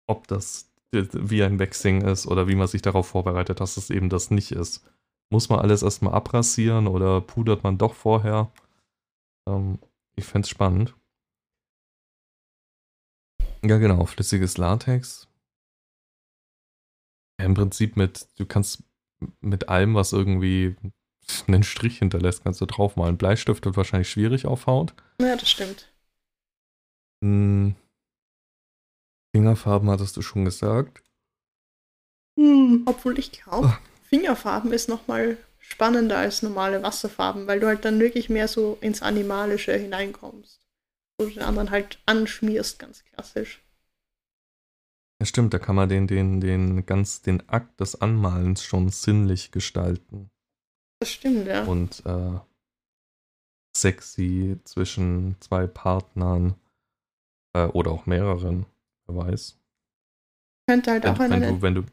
[0.07, 4.09] ob das wie ein Waxing ist oder wie man sich darauf vorbereitet, dass es eben
[4.09, 4.85] das nicht ist.
[5.31, 8.51] Muss man alles erstmal abrasieren oder pudert man doch vorher?
[9.47, 9.79] Ähm,
[10.15, 10.95] ich fände es spannend.
[13.65, 15.27] Ja, genau, flüssiges Latex.
[17.41, 18.83] Im Prinzip mit, du kannst
[19.41, 20.75] mit allem, was irgendwie
[21.47, 23.17] einen Strich hinterlässt, kannst du draufmalen.
[23.17, 24.93] Bleistift wird wahrscheinlich schwierig auf Haut.
[25.21, 25.91] Ja, das stimmt.
[27.23, 27.75] Hm.
[29.35, 31.01] Fingerfarben hattest du schon gesagt.
[32.85, 33.79] Obwohl ich glaube, Ah.
[34.09, 39.01] Fingerfarben ist nochmal spannender als normale Wasserfarben, weil du halt dann wirklich mehr so ins
[39.01, 40.59] Animalische hineinkommst.
[41.17, 43.63] Wo du den anderen halt anschmierst, ganz klassisch.
[45.19, 49.51] Ja, stimmt, da kann man den, den, den ganz, den Akt des Anmalens schon sinnlich
[49.51, 50.29] gestalten.
[51.03, 51.65] Das stimmt, ja.
[51.65, 52.39] Und äh,
[53.75, 56.55] sexy zwischen zwei Partnern
[57.51, 58.67] äh, oder auch mehreren,
[59.05, 59.59] wer weiß.
[60.65, 61.47] Könnte halt auch wenn, wenn eine.
[61.47, 61.83] du, wenn du,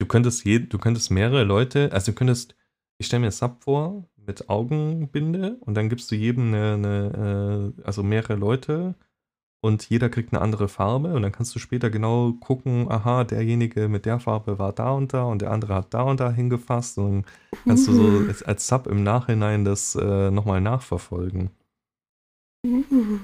[0.00, 2.56] du könntest je, du könntest mehrere Leute, also du könntest,
[2.98, 7.82] ich stelle mir Sub vor mit Augenbinde und dann gibst du jedem eine, eine äh,
[7.84, 8.96] also mehrere Leute
[9.62, 13.88] und jeder kriegt eine andere Farbe und dann kannst du später genau gucken, aha, derjenige
[13.88, 16.98] mit der Farbe war da und da und der andere hat da und da hingefasst
[16.98, 17.24] und dann
[17.66, 21.50] kannst du so als, als Sub im Nachhinein das äh, nochmal nachverfolgen.
[22.64, 23.18] Uh,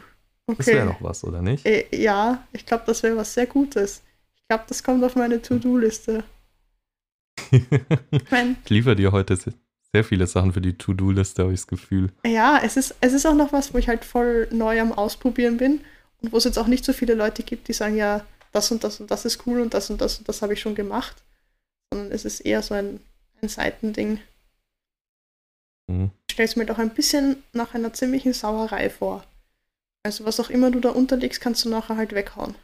[0.47, 0.75] Das okay.
[0.75, 1.67] wäre doch was, oder nicht?
[1.67, 4.03] Äh, ja, ich glaube, das wäre was sehr Gutes.
[4.37, 6.25] Ich glaube, das kommt auf meine To-Do-Liste.
[7.51, 9.55] Ich mein, ich liefere dir heute se-
[9.93, 12.13] sehr viele Sachen für die To-Do-Liste, habe ich das Gefühl.
[12.27, 15.57] ja, es ist, es ist auch noch was, wo ich halt voll neu am Ausprobieren
[15.57, 15.81] bin
[16.23, 18.83] und wo es jetzt auch nicht so viele Leute gibt, die sagen, ja, das und
[18.85, 21.23] das und das ist cool und das und das und das habe ich schon gemacht.
[21.93, 23.01] Sondern es ist eher so ein,
[23.43, 24.21] ein Seitending.
[25.91, 26.11] Hm.
[26.29, 29.25] Ich stelle es mir doch ein bisschen nach einer ziemlichen Sauerei vor.
[30.05, 32.55] Also was auch immer du da unterlegst, kannst du nachher halt weghauen.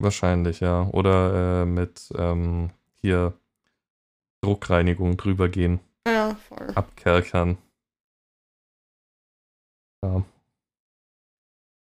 [0.00, 0.88] Wahrscheinlich, ja.
[0.92, 3.32] Oder äh, mit ähm, hier
[4.42, 6.70] Druckreinigung drüber gehen, Ja, voll.
[6.74, 7.58] abkerchern.
[10.04, 10.24] Ja.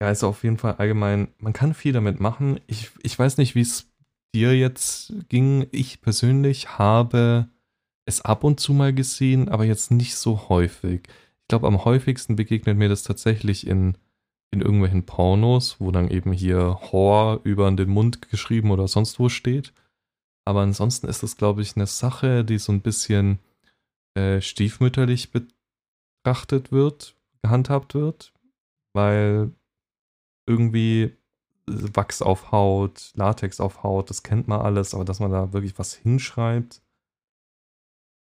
[0.02, 2.58] Ja, also auf jeden Fall allgemein, man kann viel damit machen.
[2.66, 3.88] Ich, ich weiß nicht, wie es
[4.34, 5.68] dir jetzt ging.
[5.70, 7.48] Ich persönlich habe
[8.04, 11.02] es ab und zu mal gesehen, aber jetzt nicht so häufig.
[11.06, 13.96] ich glaube, am häufigsten begegnet mir das tatsächlich in,
[14.50, 19.28] in irgendwelchen Pornos, wo dann eben hier Whore über den Mund geschrieben oder sonst wo
[19.28, 19.72] steht.
[20.44, 23.38] Aber ansonsten ist das, glaube ich, eine Sache, die so ein bisschen
[24.16, 28.32] äh, stiefmütterlich betrachtet wird, gehandhabt wird,
[28.94, 29.52] weil
[30.46, 31.16] irgendwie
[31.66, 35.78] Wachs auf Haut, Latex auf Haut, das kennt man alles, aber dass man da wirklich
[35.78, 36.83] was hinschreibt,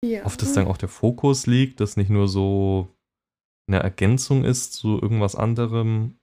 [0.03, 0.23] Ja.
[0.23, 2.87] auf das dann auch der Fokus liegt, das nicht nur so
[3.67, 6.17] eine Ergänzung ist zu irgendwas anderem,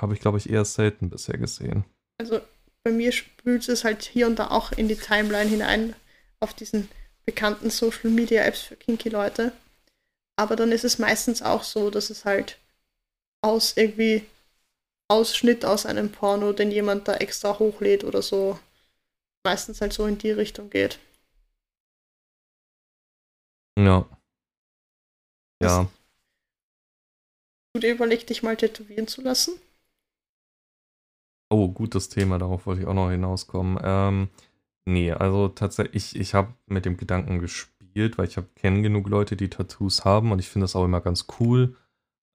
[0.00, 1.84] habe ich, glaube ich, eher selten bisher gesehen.
[2.20, 2.40] Also
[2.84, 5.96] bei mir spült es halt hier und da auch in die Timeline hinein
[6.40, 6.88] auf diesen
[7.24, 9.52] bekannten Social Media Apps für kinky Leute.
[10.36, 12.58] Aber dann ist es meistens auch so, dass es halt
[13.42, 14.24] aus irgendwie
[15.08, 18.58] Ausschnitt aus einem Porno, den jemand da extra hochlädt oder so,
[19.44, 20.98] meistens halt so in die Richtung geht.
[23.78, 24.08] Ja.
[25.62, 25.88] Ja.
[27.74, 29.54] Du dir überlegt, dich mal tätowieren zu lassen?
[31.50, 33.78] Oh, gutes Thema, darauf wollte ich auch noch hinauskommen.
[33.82, 34.28] Ähm,
[34.86, 39.08] nee, also tatsächlich, ich, ich habe mit dem Gedanken gespielt, weil ich habe kenne genug
[39.08, 41.76] Leute, die Tattoos haben und ich finde das auch immer ganz cool,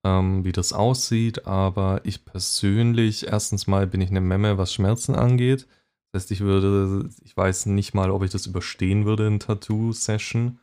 [0.05, 1.45] ähm, wie das aussieht.
[1.45, 5.67] Aber ich persönlich, erstens mal bin ich eine Memme, was Schmerzen angeht.
[6.11, 10.59] Das heißt, ich würde, ich weiß nicht mal, ob ich das überstehen würde in Tattoo-Session.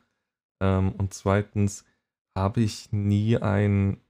[0.61, 1.85] Ähm, und zweitens
[2.37, 4.01] habe ich nie ein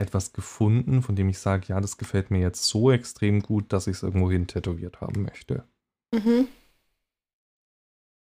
[0.00, 3.86] etwas gefunden, von dem ich sage, ja, das gefällt mir jetzt so extrem gut, dass
[3.86, 5.64] ich es irgendwo hin tätowiert haben möchte.
[6.12, 6.48] Mhm.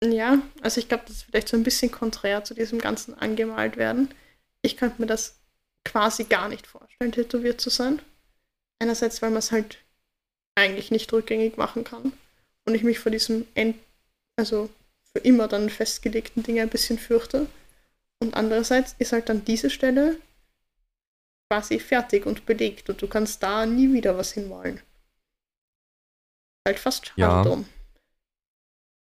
[0.03, 3.77] Ja, also ich glaube, das ist vielleicht so ein bisschen konträr zu diesem ganzen angemalt
[3.77, 4.09] werden.
[4.61, 5.42] Ich könnte mir das
[5.85, 8.01] quasi gar nicht vorstellen, tätowiert zu sein.
[8.79, 9.77] Einerseits, weil man es halt
[10.55, 12.13] eigentlich nicht rückgängig machen kann
[12.65, 13.77] und ich mich vor diesem End,
[14.35, 14.69] also
[15.11, 17.47] für immer dann festgelegten Ding ein bisschen fürchte.
[18.19, 20.17] Und andererseits ist halt dann diese Stelle
[21.49, 24.81] quasi fertig und belegt und du kannst da nie wieder was hinmalen.
[26.65, 27.43] Halt fast schade Ja.
[27.43, 27.67] drum.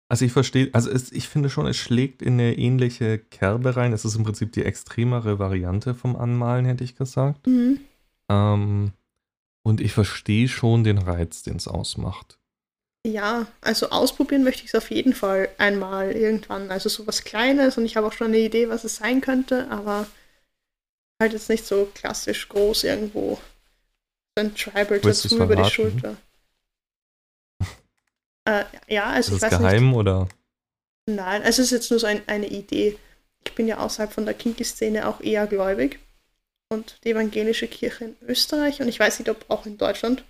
[0.10, 3.92] Also ich verstehe, also es, ich finde schon, es schlägt in eine ähnliche Kerbe rein.
[3.92, 7.46] Es ist im Prinzip die extremere Variante vom Anmalen, hätte ich gesagt.
[7.46, 7.82] Mhm.
[8.30, 8.92] Ähm,
[9.64, 12.40] und ich verstehe schon den Reiz, den es ausmacht.
[13.06, 16.72] Ja, also ausprobieren möchte ich es auf jeden Fall einmal irgendwann.
[16.72, 20.08] Also sowas Kleines und ich habe auch schon eine Idee, was es sein könnte, aber
[21.22, 23.40] halt jetzt nicht so klassisch groß irgendwo.
[24.38, 25.70] So ein Tribal Willst Tattoo über die?
[25.70, 26.16] Schulter.
[28.48, 30.22] Äh, ja, also Ist ich das weiß geheim oder?
[30.22, 30.36] nicht.
[31.08, 32.98] Nein, also es ist jetzt nur so ein, eine Idee.
[33.46, 36.00] Ich bin ja außerhalb von der Kinky-Szene auch eher gläubig.
[36.70, 40.26] Und die evangelische Kirche in Österreich und ich weiß nicht, ob auch in Deutschland,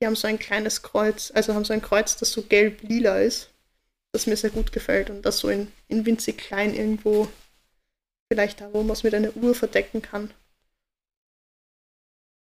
[0.00, 3.48] die haben so ein kleines Kreuz, also haben so ein Kreuz, das so gelb-lila ist,
[4.12, 7.28] das mir sehr gut gefällt und das so in, in winzig klein irgendwo,
[8.30, 10.30] vielleicht da, wo man es mit einer Uhr verdecken kann.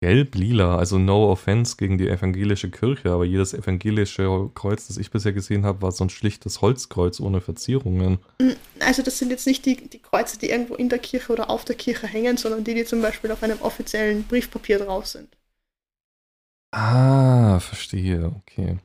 [0.04, 5.32] Gelb-lila, also no offense gegen die evangelische Kirche, aber jedes evangelische Kreuz, das ich bisher
[5.32, 8.20] gesehen habe, war so ein schlichtes Holzkreuz ohne Verzierungen.
[8.82, 11.64] Also das sind jetzt nicht die, die Kreuze, die irgendwo in der Kirche oder auf
[11.64, 15.30] der Kirche hängen, sondern die, die zum Beispiel auf einem offiziellen Briefpapier drauf sind.
[16.72, 18.80] Ah, verstehe, okay.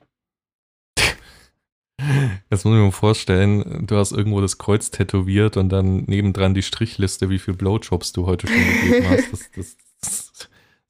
[2.48, 6.62] Jetzt muss ich mir vorstellen, du hast irgendwo das Kreuz tätowiert und dann nebendran die
[6.62, 9.32] Strichliste, wie viel Blowjobs du heute schon gegeben hast.
[9.32, 9.87] Das, das, das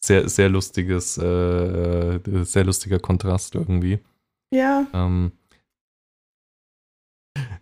[0.01, 3.99] sehr, sehr lustiges, äh, sehr lustiger Kontrast irgendwie.
[4.53, 5.33] Ja, Ähm,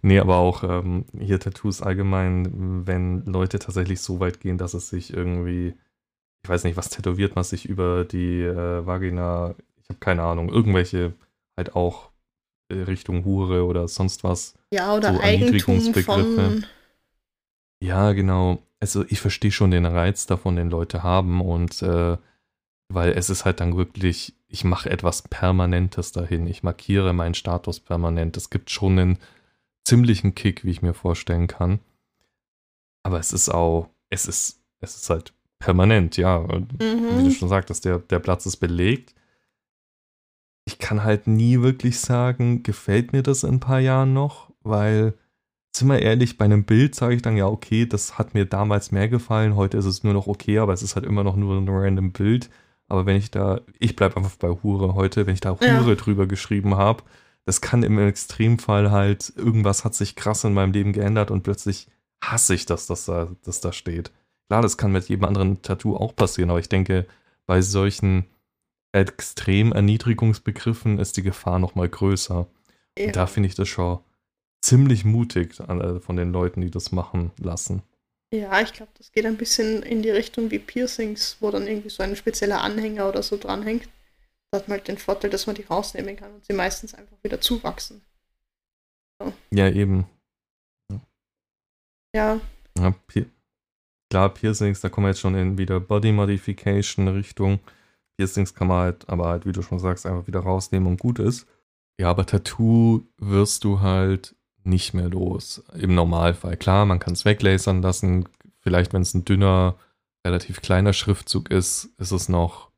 [0.02, 4.88] nee, aber auch ähm, hier Tattoos allgemein, wenn Leute tatsächlich so weit gehen, dass es
[4.88, 5.74] sich irgendwie,
[6.44, 10.48] ich weiß nicht, was tätowiert man sich über die äh, Vagina, ich habe keine Ahnung,
[10.48, 11.14] irgendwelche
[11.56, 12.10] halt auch
[12.68, 14.54] äh, Richtung Hure oder sonst was.
[14.72, 16.64] ja, oder So Eigentum von.
[17.82, 18.62] Ja, genau.
[18.80, 22.16] Also ich verstehe schon den Reiz davon, den Leute haben und äh,
[22.88, 26.46] weil es ist halt dann wirklich, ich mache etwas Permanentes dahin.
[26.46, 28.36] Ich markiere meinen Status permanent.
[28.36, 29.18] Es gibt schon einen
[29.84, 31.80] ziemlichen Kick, wie ich mir vorstellen kann.
[33.02, 36.36] Aber es ist auch, es ist, es ist halt permanent, ja.
[36.36, 36.72] Und
[37.08, 37.30] Wie du Mhm.
[37.30, 39.14] schon sagtest, der, der Platz ist belegt.
[40.64, 45.14] Ich kann halt nie wirklich sagen, gefällt mir das in ein paar Jahren noch, weil,
[45.78, 48.92] sind wir ehrlich, bei einem Bild sage ich dann ja, okay, das hat mir damals
[48.92, 51.56] mehr gefallen, heute ist es nur noch okay, aber es ist halt immer noch nur
[51.56, 52.50] ein random Bild.
[52.88, 55.80] Aber wenn ich da, ich bleibe einfach bei Hure heute, wenn ich da Ja.
[55.80, 57.02] Hure drüber geschrieben habe,
[57.44, 61.88] das kann im Extremfall halt, irgendwas hat sich krass in meinem Leben geändert und plötzlich
[62.22, 64.12] hasse ich das, dass da, dass da steht.
[64.48, 67.06] Klar, das kann mit jedem anderen Tattoo auch passieren, aber ich denke,
[67.46, 68.26] bei solchen
[68.92, 72.46] extrem Erniedrigungsbegriffen ist die Gefahr noch mal größer.
[72.98, 73.26] Und da Ja.
[73.26, 73.98] finde ich das schon
[74.66, 77.82] ziemlich mutig äh, von den Leuten, die das machen lassen.
[78.32, 81.90] Ja, ich glaube, das geht ein bisschen in die Richtung wie Piercings, wo dann irgendwie
[81.90, 83.88] so ein spezieller Anhänger oder so dranhängt.
[84.50, 87.16] Da hat man halt den Vorteil, dass man die rausnehmen kann und sie meistens einfach
[87.22, 88.02] wieder zuwachsen.
[89.20, 89.32] So.
[89.50, 90.06] Ja, eben.
[92.14, 92.40] Ja.
[92.78, 93.26] ja Pi
[94.10, 97.60] klar, Piercings, da kommen wir jetzt schon in wieder Body Modification Richtung.
[98.16, 101.18] Piercings kann man halt, aber halt, wie du schon sagst, einfach wieder rausnehmen und gut
[101.18, 101.46] ist.
[102.00, 104.34] Ja, aber Tattoo wirst du halt
[104.66, 105.64] nicht mehr los.
[105.78, 106.56] Im Normalfall.
[106.56, 108.28] Klar, man kann es weglasern lassen.
[108.60, 109.76] Vielleicht, wenn es ein dünner,
[110.26, 112.70] relativ kleiner Schriftzug ist, ist es noch,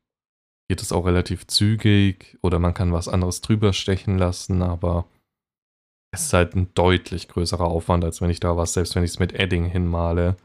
[0.69, 5.07] geht es auch relativ zügig oder man kann was anderes drüber stechen lassen, aber
[6.11, 9.13] es ist halt ein deutlich größerer Aufwand, als wenn ich da was, selbst wenn ich
[9.13, 10.37] es mit Edding hinmale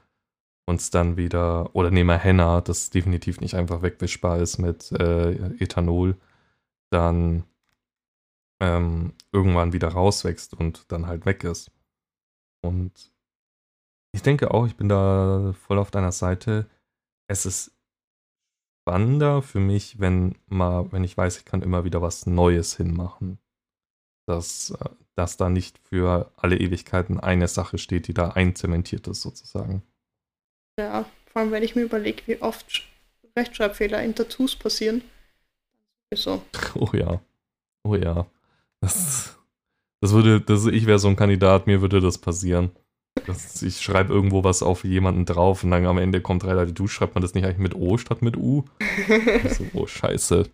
[0.66, 5.32] und es dann wieder, oder nehme Henna, das definitiv nicht einfach wegwischbar ist mit äh,
[5.60, 6.16] Ethanol,
[6.90, 7.44] dann
[8.64, 11.70] ähm, irgendwann wieder rauswächst und dann halt weg ist.
[12.62, 13.12] Und
[14.14, 16.70] ich denke auch, ich bin da voll auf deiner Seite.
[17.28, 17.74] Es ist
[18.82, 23.38] spannender für mich, wenn mal, wenn ich weiß, ich kann immer wieder was Neues hinmachen.
[24.28, 29.22] Dass, äh, dass da nicht für alle Ewigkeiten eine Sache steht, die da einzementiert ist,
[29.22, 29.84] sozusagen.
[30.80, 32.84] Ja, vor allem wenn ich mir überlege, wie oft
[33.36, 35.04] Rechtschreibfehler in Tattoos passieren.
[36.14, 36.42] So.
[36.76, 37.20] Oh ja.
[37.84, 38.26] Oh ja.
[40.04, 42.72] Das, würde, das, ich wäre so ein Kandidat, mir würde das passieren.
[43.26, 46.88] Das, ich schreibe irgendwo was auf jemanden drauf und dann am Ende kommt relativ du,
[46.88, 48.66] schreibt man das nicht eigentlich mit O statt mit U?
[49.50, 50.50] so, oh, scheiße.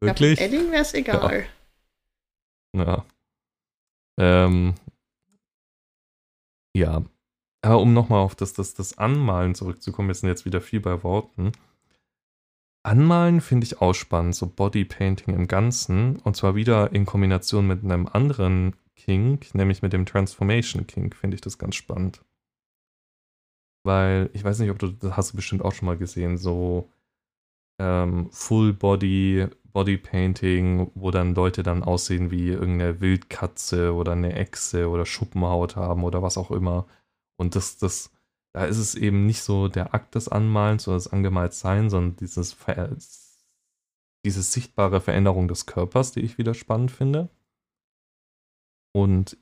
[0.00, 0.38] Wirklich?
[0.38, 1.44] Ja, Edding wäre es egal.
[2.72, 2.84] Ja.
[2.84, 3.04] ja.
[4.16, 4.74] Ähm,
[6.76, 7.02] ja.
[7.62, 11.02] Aber um nochmal auf das, das, das Anmalen zurückzukommen, wir sind jetzt wieder viel bei
[11.02, 11.50] Worten.
[12.84, 16.20] Anmalen finde ich auch spannend, so Bodypainting im Ganzen.
[16.20, 21.34] Und zwar wieder in Kombination mit einem anderen Kink, nämlich mit dem Transformation Kink, finde
[21.34, 22.24] ich das ganz spannend.
[23.84, 26.90] Weil, ich weiß nicht, ob du, das hast du bestimmt auch schon mal gesehen, so
[27.78, 34.88] ähm, Full Body Bodypainting, wo dann Leute dann aussehen wie irgendeine Wildkatze oder eine Echse
[34.88, 36.86] oder Schuppenhaut haben oder was auch immer.
[37.36, 38.12] Und das, das
[38.54, 42.56] da ist es eben nicht so der Akt des Anmalens oder das Angemaltsein, sondern dieses,
[44.24, 47.28] diese sichtbare Veränderung des Körpers, die ich wieder spannend finde.
[48.94, 49.36] Und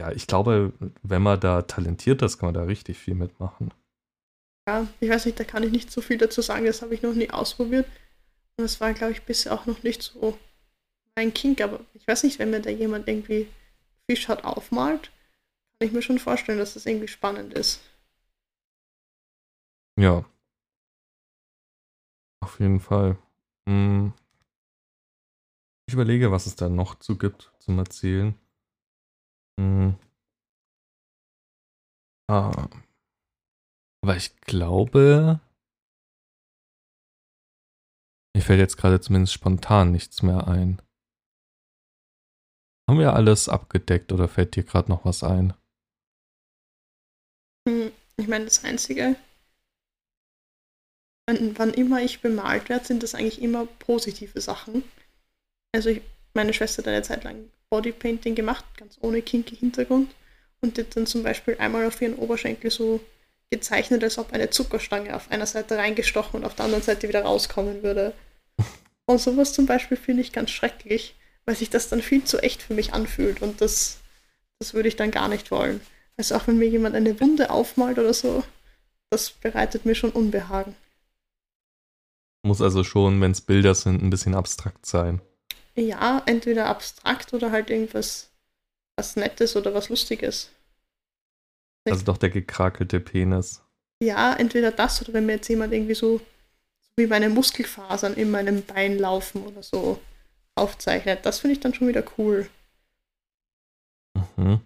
[0.00, 0.72] ja, ich glaube,
[1.02, 3.72] wenn man da talentiert ist, kann man da richtig viel mitmachen.
[4.66, 7.02] Ja, ich weiß nicht, da kann ich nicht so viel dazu sagen, das habe ich
[7.02, 7.86] noch nie ausprobiert.
[8.56, 10.38] Und das war, glaube ich, bisher auch noch nicht so
[11.16, 13.48] mein Kink, aber ich weiß nicht, wenn mir da jemand irgendwie
[14.08, 15.10] Fischhaut aufmalt,
[15.78, 17.80] kann ich mir schon vorstellen, dass das irgendwie spannend ist.
[19.98, 20.24] Ja.
[22.40, 23.18] Auf jeden Fall.
[23.68, 24.14] Hm.
[25.90, 28.38] Ich überlege, was es da noch zu gibt zum Erzählen.
[29.58, 29.96] Hm.
[32.28, 32.68] Ah.
[34.00, 35.40] Aber ich glaube,
[38.36, 40.80] mir fällt jetzt gerade zumindest spontan nichts mehr ein.
[42.88, 45.54] Haben wir alles abgedeckt oder fällt dir gerade noch was ein?
[47.68, 49.16] Hm, ich meine, das Einzige,
[51.26, 54.84] wann, wann immer ich bemalt werde, sind das eigentlich immer positive Sachen.
[55.72, 56.02] Also ich,
[56.34, 60.10] meine Schwester hat eine Zeit lang Bodypainting gemacht, ganz ohne kinky Hintergrund.
[60.60, 63.00] Und die hat dann zum Beispiel einmal auf ihren Oberschenkel so
[63.50, 67.22] gezeichnet, als ob eine Zuckerstange auf einer Seite reingestochen und auf der anderen Seite wieder
[67.22, 68.12] rauskommen würde.
[69.06, 72.62] Und sowas zum Beispiel finde ich ganz schrecklich, weil sich das dann viel zu echt
[72.62, 73.98] für mich anfühlt und das,
[74.60, 75.80] das würde ich dann gar nicht wollen.
[76.16, 78.44] Also auch wenn mir jemand eine Wunde aufmalt oder so,
[79.10, 80.76] das bereitet mir schon Unbehagen.
[82.42, 85.20] Muss also schon, wenn es Bilder sind, ein bisschen abstrakt sein.
[85.76, 88.30] Ja, entweder abstrakt oder halt irgendwas
[88.96, 90.50] was Nettes oder was Lustiges.
[91.88, 93.62] Also doch der gekrakelte Penis.
[94.02, 98.30] Ja, entweder das oder wenn mir jetzt jemand irgendwie so, so wie meine Muskelfasern in
[98.30, 99.98] meinem Bein laufen oder so
[100.54, 101.24] aufzeichnet.
[101.24, 102.48] Das finde ich dann schon wieder cool.
[104.36, 104.60] Mhm.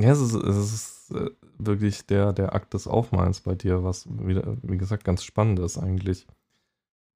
[0.00, 4.06] Ja, es ist, es ist äh, wirklich der, der Akt des Aufmalens bei dir, was
[4.08, 6.26] wieder, wie gesagt, ganz spannend ist eigentlich.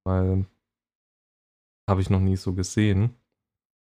[0.04, 0.46] Weil
[1.88, 3.14] habe ich noch nie so gesehen.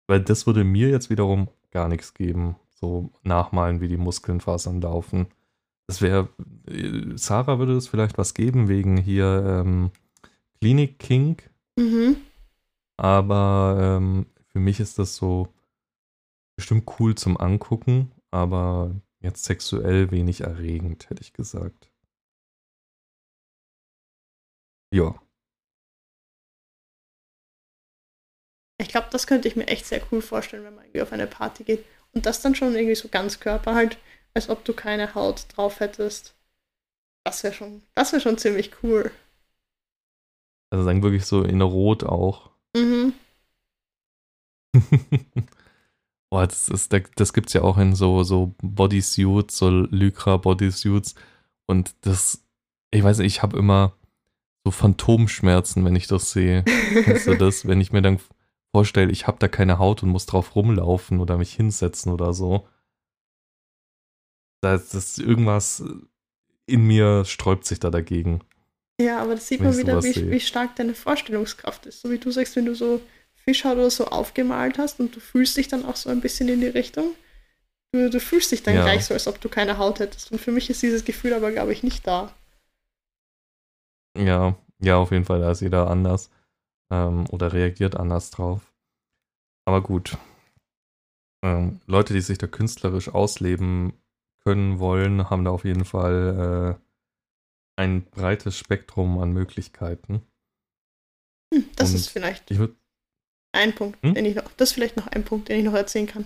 [0.07, 2.57] Weil das würde mir jetzt wiederum gar nichts geben.
[2.71, 5.29] So nachmalen, wie die Muskelfasern laufen.
[5.87, 6.29] Das wäre,
[6.67, 9.91] äh, Sarah würde es vielleicht was geben wegen hier ähm,
[10.61, 11.51] Klinik Kink.
[11.77, 12.17] Mhm.
[12.97, 15.49] Aber ähm, für mich ist das so
[16.57, 21.91] bestimmt cool zum Angucken, aber Jetzt sexuell wenig erregend, hätte ich gesagt.
[24.93, 25.15] Ja.
[28.81, 31.27] Ich glaube, das könnte ich mir echt sehr cool vorstellen, wenn man irgendwie auf eine
[31.27, 33.99] Party geht und das dann schon irgendwie so ganz Körper halt
[34.35, 36.35] als ob du keine Haut drauf hättest.
[37.25, 39.11] Das wäre schon, das wäre schon ziemlich cool.
[40.71, 42.51] Also sagen wirklich so in Rot auch.
[42.77, 43.13] Mhm.
[46.31, 51.17] Boah, das, ist, das gibt's ja auch in so, so Bodysuits, so Lycra-Bodysuits.
[51.67, 52.45] Und das,
[52.93, 53.97] ich weiß nicht, ich habe immer
[54.65, 56.63] so Phantomschmerzen, wenn ich das sehe.
[56.63, 57.67] Kennst du das?
[57.67, 58.21] Wenn ich mir dann
[58.73, 62.67] vorstelle, ich habe da keine Haut und muss drauf rumlaufen oder mich hinsetzen oder so.
[64.63, 65.83] Da ist irgendwas
[66.67, 68.41] in mir sträubt sich da dagegen.
[69.01, 72.03] Ja, aber das sieht man wieder, wie, wie, stark deine Vorstellungskraft ist.
[72.03, 73.01] So wie du sagst, wenn du so
[73.35, 76.61] Fischhaut oder so aufgemalt hast und du fühlst dich dann auch so ein bisschen in
[76.61, 77.15] die Richtung.
[77.93, 78.83] Du, du fühlst dich dann ja.
[78.83, 80.31] gleich so, als ob du keine Haut hättest.
[80.31, 82.33] Und für mich ist dieses Gefühl aber, glaube ich, nicht da.
[84.17, 86.31] Ja, ja, auf jeden Fall, da ist jeder anders
[86.91, 88.73] ähm, oder reagiert anders drauf.
[89.65, 90.19] Aber gut.
[91.43, 93.93] Ähm, Leute, die sich da künstlerisch ausleben
[94.45, 100.23] können wollen, haben da auf jeden Fall äh, ein breites Spektrum an Möglichkeiten.
[101.53, 102.51] Hm, das Und ist vielleicht
[103.53, 104.15] ein Punkt, hm?
[104.15, 106.25] den ich noch, das ist vielleicht noch ein Punkt, den ich noch erzählen kann.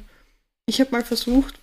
[0.67, 1.59] Ich habe mal versucht,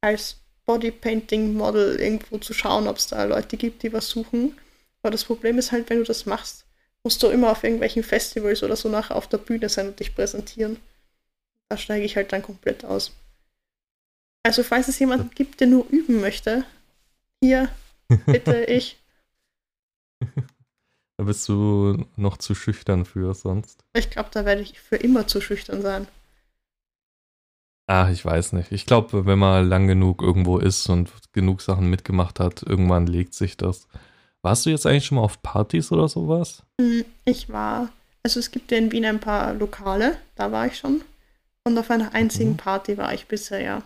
[0.00, 4.56] als Bodypainting-Model irgendwo zu schauen, ob es da Leute gibt, die was suchen.
[5.02, 6.66] Aber das Problem ist halt, wenn du das machst,
[7.04, 10.14] musst du immer auf irgendwelchen Festivals oder so nachher auf der Bühne sein und dich
[10.14, 10.78] präsentieren.
[11.68, 13.12] Da steige ich halt dann komplett aus.
[14.42, 16.64] Also falls es jemanden gibt, der nur üben möchte,
[17.42, 17.68] hier,
[18.26, 18.98] bitte ich.
[21.18, 23.84] Da bist du noch zu schüchtern für sonst.
[23.94, 26.08] Ich glaube, da werde ich für immer zu schüchtern sein.
[27.86, 28.72] Ach, ich weiß nicht.
[28.72, 33.34] Ich glaube, wenn man lang genug irgendwo ist und genug Sachen mitgemacht hat, irgendwann legt
[33.34, 33.88] sich das.
[34.42, 36.62] Warst du jetzt eigentlich schon mal auf Partys oder sowas?
[36.80, 37.90] Hm, ich war,
[38.22, 41.02] also es gibt ja in Wien ein paar Lokale, da war ich schon.
[41.64, 42.56] Und auf einer einzigen mhm.
[42.56, 43.82] Party war ich bisher, ja.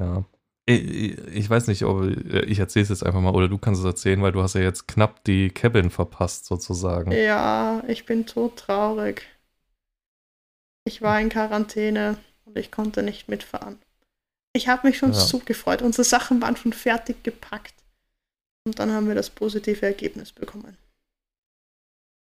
[0.00, 0.24] Ja.
[0.66, 4.20] Ich weiß nicht, ob ich erzähle es jetzt einfach mal oder du kannst es erzählen,
[4.20, 7.10] weil du hast ja jetzt knapp die Cabin verpasst sozusagen.
[7.10, 9.22] Ja, ich bin todtraurig.
[10.84, 13.78] Ich war in Quarantäne und ich konnte nicht mitfahren.
[14.52, 15.18] Ich habe mich schon ja.
[15.18, 15.80] so gefreut.
[15.80, 17.74] Unsere Sachen waren schon fertig gepackt.
[18.64, 20.76] Und dann haben wir das positive Ergebnis bekommen.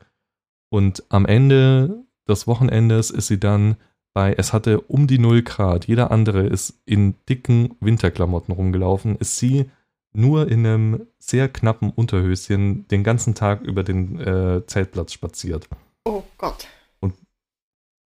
[0.71, 3.77] Und am Ende des Wochenendes ist sie dann
[4.13, 9.37] bei, es hatte um die 0 Grad, jeder andere ist in dicken Winterklamotten rumgelaufen, ist
[9.37, 9.71] sie
[10.13, 15.69] nur in einem sehr knappen Unterhöschen den ganzen Tag über den äh, Zeltplatz spaziert.
[16.05, 16.67] Oh Gott.
[17.01, 17.15] Und,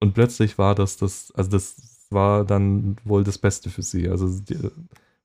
[0.01, 4.09] und plötzlich war das das, also das war dann wohl das Beste für sie.
[4.09, 4.59] Also die,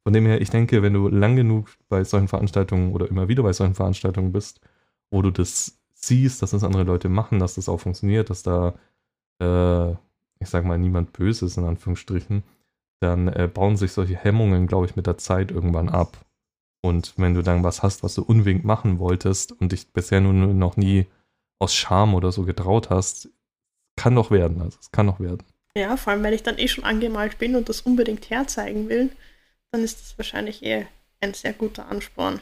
[0.04, 3.44] von dem her, ich denke, wenn du lang genug bei solchen Veranstaltungen oder immer wieder
[3.44, 4.62] bei solchen Veranstaltungen bist,
[5.12, 8.76] wo du das siehst, dass das andere Leute machen, dass das auch funktioniert, dass da,
[9.42, 9.92] äh,
[10.40, 12.44] ich sag mal, niemand böse ist, in Anführungsstrichen,
[13.02, 16.26] dann äh, bauen sich solche Hemmungen, glaube ich, mit der Zeit irgendwann ab.
[16.82, 20.34] Und wenn du dann was hast, was du unbedingt machen wolltest und dich bisher nur
[20.34, 21.08] noch nie
[21.60, 23.30] aus Scham oder so getraut hast,
[23.98, 24.62] kann doch werden.
[24.62, 25.44] Also es kann doch werden.
[25.76, 29.12] Ja, vor allem, wenn ich dann eh schon angemalt bin und das unbedingt herzeigen will,
[29.72, 30.88] dann ist das wahrscheinlich eh
[31.22, 32.40] ein sehr guter Ansporn.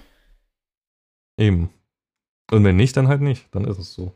[1.37, 1.69] Eben.
[2.51, 3.47] Und wenn nicht, dann halt nicht.
[3.53, 4.13] Dann ist es so.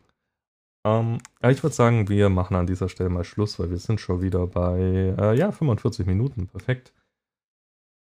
[0.85, 4.21] Ähm, ich würde sagen, wir machen an dieser Stelle mal Schluss, weil wir sind schon
[4.21, 6.47] wieder bei, äh, ja, 45 Minuten.
[6.47, 6.93] Perfekt.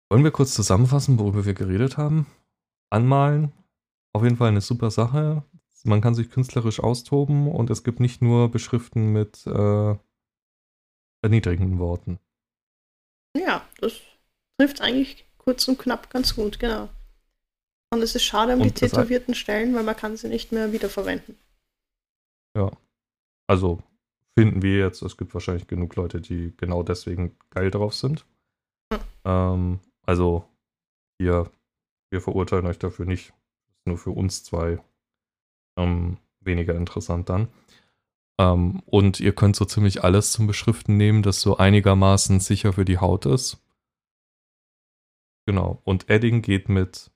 [0.09, 2.25] Wollen wir kurz zusammenfassen, worüber wir geredet haben?
[2.89, 3.51] Anmalen,
[4.13, 5.43] auf jeden Fall eine super Sache.
[5.83, 9.95] Man kann sich künstlerisch austoben und es gibt nicht nur Beschriften mit äh,
[11.21, 12.19] erniedrigenden Worten.
[13.37, 13.93] Ja, das
[14.59, 16.89] trifft eigentlich kurz und knapp ganz gut, genau.
[17.91, 20.71] Und es ist schade um Und die tätowierten Stellen, weil man kann sie nicht mehr
[20.73, 21.37] wiederverwenden.
[22.55, 22.71] Ja.
[23.47, 23.81] Also
[24.37, 28.25] finden wir jetzt, es gibt wahrscheinlich genug Leute, die genau deswegen geil drauf sind.
[28.93, 28.99] Hm.
[29.25, 30.45] Ähm, also
[31.19, 31.49] hier,
[32.11, 33.29] wir verurteilen euch dafür nicht.
[33.29, 34.79] Ist nur für uns zwei
[35.77, 37.47] ähm, weniger interessant dann.
[38.39, 42.85] Ähm, und ihr könnt so ziemlich alles zum Beschriften nehmen, das so einigermaßen sicher für
[42.85, 43.57] die Haut ist.
[45.49, 45.81] Genau.
[45.83, 47.09] Und Edding geht mit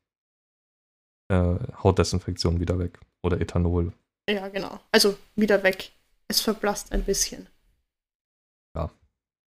[1.29, 2.99] äh, Hautdesinfektion wieder weg.
[3.21, 3.93] Oder Ethanol.
[4.27, 4.79] Ja, genau.
[4.91, 5.91] Also wieder weg.
[6.27, 7.47] Es verblasst ein bisschen.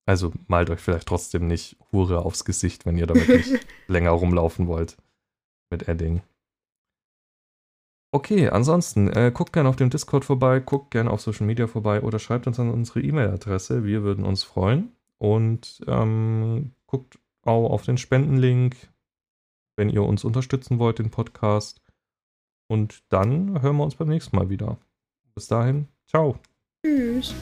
[0.09, 4.69] Also malt euch vielleicht trotzdem nicht Hure aufs Gesicht, wenn ihr damit nicht länger rumlaufen
[4.69, 4.97] wollt.
[5.69, 6.23] Mit Edding.
[8.13, 12.03] Okay, ansonsten, äh, guckt gerne auf dem Discord vorbei, guckt gerne auf Social Media vorbei
[12.03, 13.85] oder schreibt uns an unsere E-Mail-Adresse.
[13.85, 14.93] Wir würden uns freuen.
[15.19, 18.77] Und ähm, guckt auf den Spendenlink,
[19.77, 21.81] wenn ihr uns unterstützen wollt, den Podcast.
[22.69, 24.79] Und dann hören wir uns beim nächsten Mal wieder.
[25.35, 26.39] Bis dahin, ciao.
[26.85, 27.35] Tschüss.